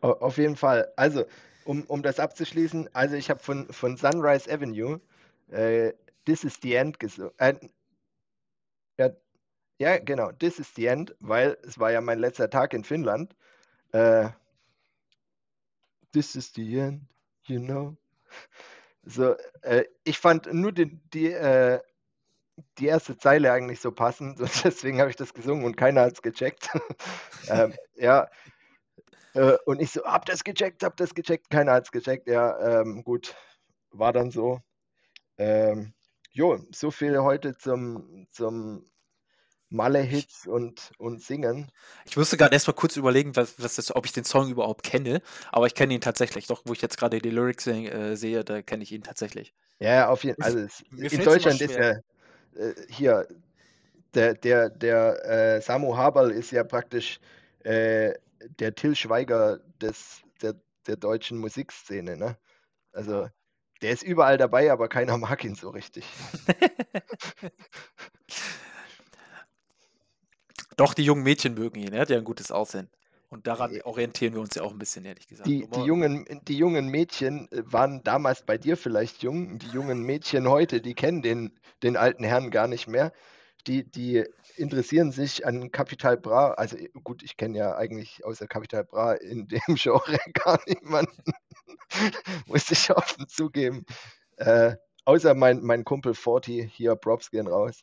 Auf 0.00 0.38
jeden 0.38 0.56
Fall. 0.56 0.92
Also, 0.96 1.24
um, 1.64 1.84
um 1.84 2.02
das 2.02 2.18
abzuschließen, 2.18 2.90
also 2.94 3.14
ich 3.16 3.30
habe 3.30 3.40
von, 3.40 3.72
von 3.72 3.96
Sunrise 3.96 4.50
Avenue 4.50 5.00
äh, 5.50 5.92
This 6.26 6.44
is 6.44 6.58
the 6.62 6.74
End 6.74 6.98
gesungen. 6.98 7.32
Äh, 7.38 7.54
ja, 8.98 9.10
ja, 9.78 9.98
genau, 9.98 10.32
This 10.32 10.58
is 10.58 10.74
the 10.74 10.86
End, 10.86 11.14
weil 11.20 11.56
es 11.62 11.78
war 11.78 11.90
ja 11.90 12.00
mein 12.00 12.18
letzter 12.18 12.48
Tag 12.50 12.74
in 12.74 12.84
Finnland. 12.84 13.34
Äh, 13.92 14.30
this 16.14 16.34
is 16.34 16.52
the 16.54 16.78
end, 16.78 17.02
you 17.44 17.60
know. 17.60 17.96
So, 19.04 19.36
äh, 19.62 19.84
ich 20.04 20.18
fand 20.18 20.52
nur 20.52 20.72
die, 20.72 20.96
die 21.12 21.32
äh, 21.32 21.80
die 22.78 22.86
erste 22.86 23.16
Zeile 23.16 23.52
eigentlich 23.52 23.80
so 23.80 23.92
passend 23.92 24.40
und 24.40 24.50
deswegen 24.64 25.00
habe 25.00 25.10
ich 25.10 25.16
das 25.16 25.34
gesungen 25.34 25.64
und 25.64 25.76
keiner 25.76 26.02
hat 26.02 26.14
es 26.14 26.22
gecheckt. 26.22 26.68
ähm, 27.48 27.74
ja. 27.96 28.28
Äh, 29.34 29.56
und 29.66 29.80
ich 29.80 29.90
so, 29.90 30.04
hab 30.04 30.26
das 30.26 30.44
gecheckt, 30.44 30.82
hab 30.82 30.96
das 30.96 31.14
gecheckt, 31.14 31.50
keiner 31.50 31.72
hat 31.72 31.84
es 31.84 31.92
gecheckt. 31.92 32.28
Ja, 32.28 32.80
ähm, 32.80 33.02
gut, 33.04 33.34
war 33.90 34.12
dann 34.12 34.30
so. 34.30 34.60
Ähm, 35.36 35.94
jo, 36.30 36.60
so 36.70 36.90
viel 36.90 37.18
heute 37.20 37.56
zum, 37.56 38.28
zum 38.30 38.84
Malle-Hits 39.70 40.46
und, 40.46 40.92
und 40.98 41.20
Singen. 41.20 41.72
Ich 42.04 42.16
musste 42.16 42.36
gerade 42.36 42.54
erstmal 42.54 42.76
kurz 42.76 42.96
überlegen, 42.96 43.34
was, 43.34 43.60
was 43.60 43.74
das, 43.74 43.94
ob 43.94 44.06
ich 44.06 44.12
den 44.12 44.24
Song 44.24 44.48
überhaupt 44.48 44.84
kenne, 44.84 45.20
aber 45.50 45.66
ich 45.66 45.74
kenne 45.74 45.94
ihn 45.94 46.00
tatsächlich. 46.00 46.46
Doch, 46.46 46.62
wo 46.64 46.72
ich 46.72 46.82
jetzt 46.82 46.96
gerade 46.96 47.18
die 47.18 47.30
Lyrics 47.30 47.66
äh, 47.66 48.14
sehe, 48.14 48.44
da 48.44 48.62
kenne 48.62 48.84
ich 48.84 48.92
ihn 48.92 49.02
tatsächlich. 49.02 49.52
Ja, 49.80 50.08
auf 50.08 50.22
jeden 50.22 50.40
Fall. 50.40 50.52
Also 50.52 50.84
in 50.96 51.24
Deutschland 51.24 51.60
ist 51.60 51.74
er 51.74 52.02
äh, 52.56 52.74
hier, 52.88 53.26
der, 54.14 54.34
der, 54.34 54.70
der 54.70 55.24
äh, 55.56 55.60
Samu 55.60 55.96
Haberl 55.96 56.30
ist 56.30 56.50
ja 56.50 56.64
praktisch 56.64 57.20
äh, 57.60 58.14
der 58.58 58.74
Till 58.74 58.94
Schweiger 58.94 59.60
des, 59.80 60.22
der, 60.42 60.54
der 60.86 60.96
deutschen 60.96 61.38
Musikszene. 61.38 62.16
Ne? 62.16 62.36
Also 62.92 63.28
der 63.82 63.92
ist 63.92 64.02
überall 64.02 64.38
dabei, 64.38 64.72
aber 64.72 64.88
keiner 64.88 65.18
mag 65.18 65.44
ihn 65.44 65.54
so 65.54 65.70
richtig. 65.70 66.04
Doch, 70.76 70.94
die 70.94 71.04
jungen 71.04 71.22
Mädchen 71.22 71.54
mögen 71.54 71.78
ihn, 71.78 71.92
er 71.92 72.00
hat 72.00 72.10
ja 72.10 72.18
ein 72.18 72.24
gutes 72.24 72.50
Aussehen. 72.50 72.90
Und 73.34 73.48
daran 73.48 73.82
orientieren 73.82 74.34
wir 74.34 74.40
uns 74.40 74.54
ja 74.54 74.62
auch 74.62 74.70
ein 74.70 74.78
bisschen, 74.78 75.04
ehrlich 75.04 75.26
gesagt. 75.26 75.48
Die, 75.48 75.68
die, 75.68 75.80
jungen, 75.80 76.24
die 76.46 76.56
jungen 76.56 76.86
Mädchen 76.86 77.50
äh, 77.50 77.64
waren 77.64 78.00
damals 78.04 78.46
bei 78.46 78.58
dir 78.58 78.76
vielleicht 78.76 79.24
jung. 79.24 79.58
Die 79.58 79.66
jungen 79.66 80.04
Mädchen 80.04 80.48
heute, 80.48 80.80
die 80.80 80.94
kennen 80.94 81.20
den, 81.20 81.50
den 81.82 81.96
alten 81.96 82.22
Herrn 82.22 82.52
gar 82.52 82.68
nicht 82.68 82.86
mehr. 82.86 83.12
Die, 83.66 83.90
die 83.90 84.24
interessieren 84.54 85.10
sich 85.10 85.44
an 85.44 85.72
Capital 85.72 86.16
Bra. 86.16 86.52
Also 86.52 86.76
äh, 86.76 86.90
gut, 87.02 87.24
ich 87.24 87.36
kenne 87.36 87.58
ja 87.58 87.74
eigentlich 87.74 88.24
außer 88.24 88.46
Capital 88.46 88.84
Bra 88.84 89.14
in 89.14 89.48
dem 89.48 89.74
Genre 89.74 90.16
gar 90.32 90.60
niemanden. 90.68 91.32
Muss 92.46 92.70
ich 92.70 92.88
offen 92.92 93.26
zugeben. 93.26 93.84
Äh, 94.36 94.76
außer 95.06 95.34
mein, 95.34 95.60
mein 95.60 95.84
Kumpel 95.84 96.14
Forty, 96.14 96.70
hier 96.72 96.94
Props 96.94 97.32
gehen 97.32 97.48
raus. 97.48 97.80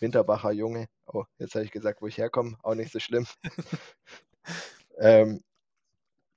Winterbacher 0.00 0.50
Junge. 0.50 0.88
Oh, 1.06 1.22
jetzt 1.38 1.54
habe 1.54 1.64
ich 1.64 1.70
gesagt, 1.70 2.02
wo 2.02 2.08
ich 2.08 2.18
herkomme. 2.18 2.56
Auch 2.64 2.74
nicht 2.74 2.90
so 2.90 2.98
schlimm. 2.98 3.28
Ähm, 4.98 5.42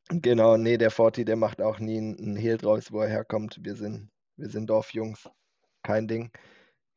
genau, 0.10 0.58
nee, 0.58 0.78
der 0.78 0.92
Forti, 0.92 1.26
der 1.26 1.36
macht 1.36 1.62
auch 1.62 1.80
nie 1.80 1.98
einen 1.98 2.36
Hehl 2.36 2.58
draus, 2.58 2.92
wo 2.92 3.02
er 3.02 3.10
herkommt. 3.10 3.58
Wir 3.62 3.76
sind, 3.76 4.10
wir 4.38 4.50
sind 4.50 4.68
Dorfjungs. 4.68 5.30
Kein 5.84 6.08
Ding. 6.08 6.32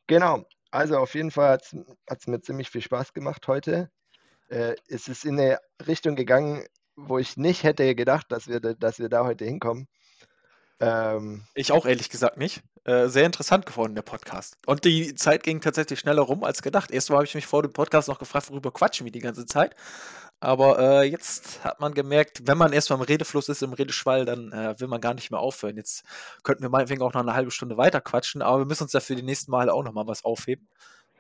Genau, 0.07 0.45
also 0.71 0.99
auf 0.99 1.15
jeden 1.15 1.31
Fall 1.31 1.59
hat 1.59 2.21
es 2.21 2.27
mir 2.27 2.41
ziemlich 2.41 2.71
viel 2.71 2.83
Spaß 2.83 3.15
gemacht 3.15 3.49
heute. 3.49 3.91
Äh, 4.49 4.75
es 4.89 5.09
ist 5.09 5.25
in 5.25 5.41
eine 5.41 5.59
Richtung 5.87 6.17
gegangen, 6.17 6.65
wo 6.97 7.19
ich 7.19 7.37
nicht 7.37 7.63
hätte 7.63 7.95
gedacht, 7.95 8.27
dass 8.31 8.49
wir, 8.49 8.61
dass 8.61 8.99
wir 8.99 9.09
da 9.09 9.25
heute 9.25 9.45
hinkommen. 9.45 9.89
Ähm, 10.81 11.45
ich 11.55 11.73
auch 11.73 11.87
ehrlich 11.87 12.11
gesagt 12.11 12.37
nicht. 12.37 12.63
Äh, 12.85 13.09
sehr 13.09 13.25
interessant 13.25 13.65
geworden, 13.65 13.95
der 13.95 14.03
Podcast. 14.03 14.59
Und 14.67 14.85
die 14.85 15.15
Zeit 15.15 15.43
ging 15.43 15.61
tatsächlich 15.61 16.01
schneller 16.01 16.23
rum 16.23 16.45
als 16.45 16.61
gedacht. 16.61 16.91
Erstmal 16.91 17.19
habe 17.19 17.27
ich 17.27 17.35
mich 17.35 17.47
vor 17.47 17.63
dem 17.63 17.73
Podcast 17.73 18.09
noch 18.09 18.19
gefragt, 18.19 18.51
worüber 18.51 18.73
quatschen 18.73 19.07
wir 19.07 19.13
die 19.13 19.21
ganze 19.21 19.47
Zeit. 19.47 19.75
Aber 20.41 20.79
äh, 20.79 21.05
jetzt 21.05 21.65
hat 21.65 21.81
man 21.81 21.95
gemerkt, 21.95 22.47
wenn 22.47 22.59
man 22.59 22.75
erstmal 22.75 22.99
im 22.99 23.05
Redefluss 23.05 23.49
ist, 23.49 23.63
im 23.63 23.73
Redeschwall, 23.73 24.27
dann 24.27 24.53
äh, 24.53 24.79
will 24.79 24.89
man 24.89 25.01
gar 25.01 25.15
nicht 25.15 25.31
mehr 25.31 25.41
aufhören. 25.41 25.77
Jetzt 25.79 26.05
könnten 26.43 26.63
wir 26.63 26.69
meinetwegen 26.69 27.01
auch 27.01 27.15
noch 27.15 27.23
eine 27.23 27.35
halbe 27.35 27.51
Stunde 27.51 27.79
weiter 27.79 28.03
quatschen, 28.03 28.43
aber 28.43 28.59
wir 28.59 28.67
müssen 28.67 28.83
uns 28.83 28.93
dafür 28.93 29.17
die 29.17 29.23
nächsten 29.23 29.51
Male 29.51 29.73
auch 29.73 29.83
nochmal 29.83 30.07
was 30.07 30.25
aufheben. 30.25 30.69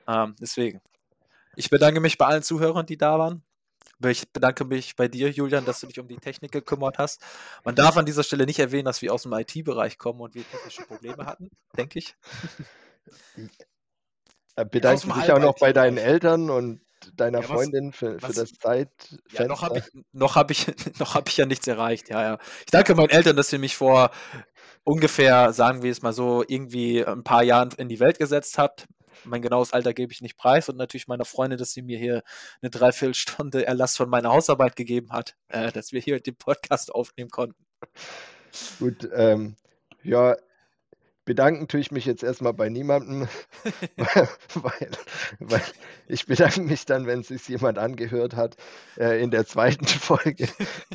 Ähm, 0.06 0.36
deswegen. 0.40 0.82
Ich 1.56 1.70
bedanke 1.70 2.00
mich 2.00 2.18
bei 2.18 2.26
allen 2.26 2.42
Zuhörern, 2.42 2.84
die 2.84 2.98
da 2.98 3.18
waren. 3.18 3.42
Ich 4.10 4.30
bedanke 4.32 4.64
mich 4.64 4.96
bei 4.96 5.08
dir, 5.08 5.30
Julian, 5.30 5.64
dass 5.64 5.80
du 5.80 5.86
dich 5.86 6.00
um 6.00 6.08
die 6.08 6.16
Technik 6.16 6.52
gekümmert 6.52 6.98
hast. 6.98 7.22
Man 7.64 7.74
darf 7.74 7.96
an 7.96 8.06
dieser 8.06 8.22
Stelle 8.22 8.46
nicht 8.46 8.58
erwähnen, 8.58 8.84
dass 8.84 9.02
wir 9.02 9.12
aus 9.12 9.22
dem 9.22 9.32
IT-Bereich 9.32 9.98
kommen 9.98 10.20
und 10.20 10.34
wir 10.34 10.48
technische 10.48 10.82
Probleme 10.82 11.26
hatten, 11.26 11.50
denke 11.76 11.98
ich. 11.98 12.16
Bedanke 14.70 15.06
mich 15.08 15.32
auch 15.32 15.40
noch 15.40 15.58
bei 15.58 15.72
deinen 15.72 15.98
Eltern 15.98 16.48
und 16.48 16.80
deiner 17.16 17.40
ja, 17.40 17.48
was, 17.48 17.50
Freundin 17.50 17.92
für, 17.92 18.22
was, 18.22 18.34
für 18.34 18.40
das 18.40 18.52
Zeitfenster? 18.52 19.42
Ja, 19.42 19.48
noch 19.48 19.62
habe 19.62 19.78
ich, 19.78 19.84
noch 20.12 20.36
hab 20.36 20.50
ich, 20.50 20.66
hab 21.00 21.28
ich 21.28 21.36
ja 21.36 21.46
nichts 21.46 21.66
erreicht. 21.66 22.08
Ja, 22.08 22.22
ja. 22.22 22.38
Ich 22.60 22.70
danke 22.70 22.94
meinen 22.94 23.10
Eltern, 23.10 23.36
dass 23.36 23.48
sie 23.48 23.58
mich 23.58 23.76
vor 23.76 24.10
ungefähr, 24.84 25.52
sagen 25.52 25.82
wir 25.82 25.90
es 25.90 26.02
mal 26.02 26.12
so, 26.12 26.44
irgendwie 26.46 27.04
ein 27.04 27.24
paar 27.24 27.42
Jahren 27.42 27.70
in 27.76 27.88
die 27.88 28.00
Welt 28.00 28.18
gesetzt 28.18 28.58
habt. 28.58 28.86
Mein 29.24 29.42
genaues 29.42 29.72
Alter 29.72 29.94
gebe 29.94 30.12
ich 30.12 30.20
nicht 30.20 30.36
preis 30.36 30.68
und 30.68 30.76
natürlich 30.76 31.08
meiner 31.08 31.24
Freundin, 31.24 31.58
dass 31.58 31.72
sie 31.72 31.82
mir 31.82 31.98
hier 31.98 32.22
eine 32.60 32.70
Dreiviertelstunde 32.70 33.66
Erlass 33.66 33.96
von 33.96 34.08
meiner 34.08 34.30
Hausarbeit 34.30 34.76
gegeben 34.76 35.12
hat, 35.12 35.36
äh, 35.48 35.72
dass 35.72 35.92
wir 35.92 36.00
hier 36.00 36.20
den 36.20 36.36
Podcast 36.36 36.94
aufnehmen 36.94 37.30
konnten. 37.30 37.64
Gut, 38.78 39.08
ähm, 39.14 39.56
ja, 40.02 40.36
bedanken 41.24 41.68
tue 41.68 41.80
ich 41.80 41.90
mich 41.90 42.04
jetzt 42.04 42.22
erstmal 42.22 42.52
bei 42.52 42.68
niemandem, 42.68 43.28
weil, 44.54 44.90
weil, 45.40 45.62
ich 46.06 46.26
bedanke 46.26 46.60
mich 46.60 46.84
dann, 46.84 47.06
wenn 47.06 47.20
es 47.20 47.28
sich 47.28 47.48
jemand 47.48 47.78
angehört 47.78 48.36
hat, 48.36 48.56
äh, 48.96 49.22
in 49.22 49.30
der 49.30 49.46
zweiten 49.46 49.86
Folge. 49.86 50.48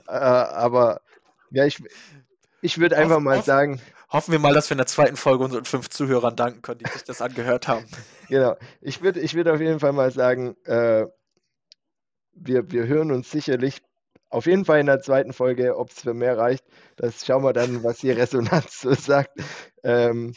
äh, 0.08 0.12
aber 0.12 1.02
ja, 1.52 1.66
ich, 1.66 1.82
ich 2.62 2.78
würde 2.78 2.98
einfach 2.98 3.20
mal 3.20 3.44
sagen. 3.44 3.82
Hoffen 4.12 4.32
wir 4.32 4.40
mal, 4.40 4.54
dass 4.54 4.70
wir 4.70 4.74
in 4.74 4.80
der 4.80 4.88
zweiten 4.88 5.18
Folge 5.18 5.44
unseren 5.44 5.66
fünf 5.66 5.90
Zuhörern 5.90 6.36
danken 6.36 6.62
können, 6.62 6.80
die 6.80 6.90
sich 6.92 7.04
das 7.04 7.22
angehört 7.22 7.68
haben. 7.68 7.86
Genau. 8.30 8.56
Ich 8.80 9.02
würde 9.02 9.20
ich 9.22 9.34
würd 9.34 9.48
auf 9.48 9.60
jeden 9.60 9.80
Fall 9.80 9.92
mal 9.92 10.12
sagen, 10.12 10.56
äh, 10.66 11.08
wir, 12.34 12.72
wir 12.72 12.86
hören 12.86 13.12
uns 13.12 13.32
sicherlich 13.32 13.82
auf 14.30 14.46
jeden 14.46 14.66
Fall 14.66 14.80
in 14.80 14.86
der 14.86 15.02
zweiten 15.02 15.34
Folge, 15.34 15.76
ob 15.76 15.90
es 15.90 16.02
für 16.02 16.14
mehr 16.14 16.38
reicht. 16.38 16.64
Das 16.96 17.26
schauen 17.26 17.44
wir 17.44 17.54
dann, 17.54 17.84
was 17.84 17.98
die 17.98 18.12
Resonanz 18.12 18.82
so 18.82 18.94
sagt. 18.94 19.32
Ähm, 19.84 20.36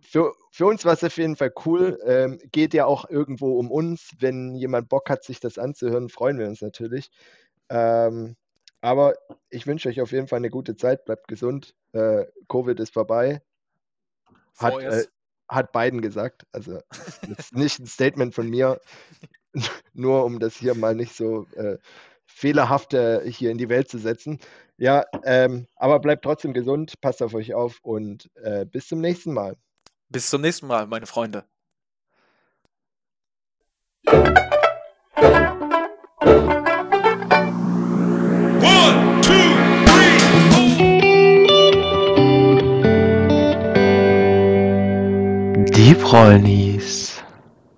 für, 0.00 0.34
für 0.50 0.66
uns 0.66 0.84
war 0.84 0.94
es 0.94 1.04
auf 1.04 1.16
jeden 1.16 1.36
Fall 1.36 1.52
cool. 1.64 2.00
Ähm, 2.04 2.40
geht 2.50 2.74
ja 2.74 2.86
auch 2.86 3.08
irgendwo 3.08 3.58
um 3.60 3.70
uns. 3.70 4.10
Wenn 4.18 4.56
jemand 4.56 4.88
Bock 4.88 5.08
hat, 5.08 5.22
sich 5.22 5.38
das 5.38 5.56
anzuhören, 5.58 6.08
freuen 6.08 6.38
wir 6.38 6.48
uns 6.48 6.60
natürlich. 6.62 7.10
Ähm, 7.68 8.34
aber 8.84 9.14
ich 9.48 9.66
wünsche 9.66 9.88
euch 9.88 10.02
auf 10.02 10.12
jeden 10.12 10.28
Fall 10.28 10.36
eine 10.36 10.50
gute 10.50 10.76
Zeit. 10.76 11.06
Bleibt 11.06 11.26
gesund. 11.26 11.74
Äh, 11.92 12.26
Covid 12.50 12.78
ist 12.80 12.92
vorbei. 12.92 13.40
Hat, 14.58 14.78
äh, 14.78 15.06
hat 15.48 15.72
Biden 15.72 16.02
gesagt. 16.02 16.42
Also, 16.52 16.80
das 16.90 17.38
ist 17.38 17.54
nicht 17.54 17.78
ein 17.78 17.86
Statement 17.86 18.34
von 18.34 18.50
mir. 18.50 18.78
Nur 19.94 20.26
um 20.26 20.38
das 20.38 20.56
hier 20.56 20.74
mal 20.74 20.94
nicht 20.94 21.16
so 21.16 21.46
äh, 21.54 21.78
fehlerhafte 22.26 23.22
hier 23.24 23.50
in 23.50 23.56
die 23.56 23.70
Welt 23.70 23.88
zu 23.88 23.96
setzen. 23.96 24.38
Ja, 24.76 25.06
ähm, 25.24 25.66
aber 25.76 25.98
bleibt 25.98 26.22
trotzdem 26.22 26.52
gesund, 26.52 27.00
passt 27.00 27.22
auf 27.22 27.32
euch 27.32 27.54
auf 27.54 27.78
und 27.80 28.30
äh, 28.34 28.66
bis 28.66 28.88
zum 28.88 29.00
nächsten 29.00 29.32
Mal. 29.32 29.56
Bis 30.10 30.28
zum 30.28 30.42
nächsten 30.42 30.66
Mal, 30.66 30.86
meine 30.86 31.06
Freunde. 31.06 31.46
die 45.84 45.94
Prollis. 45.94 47.13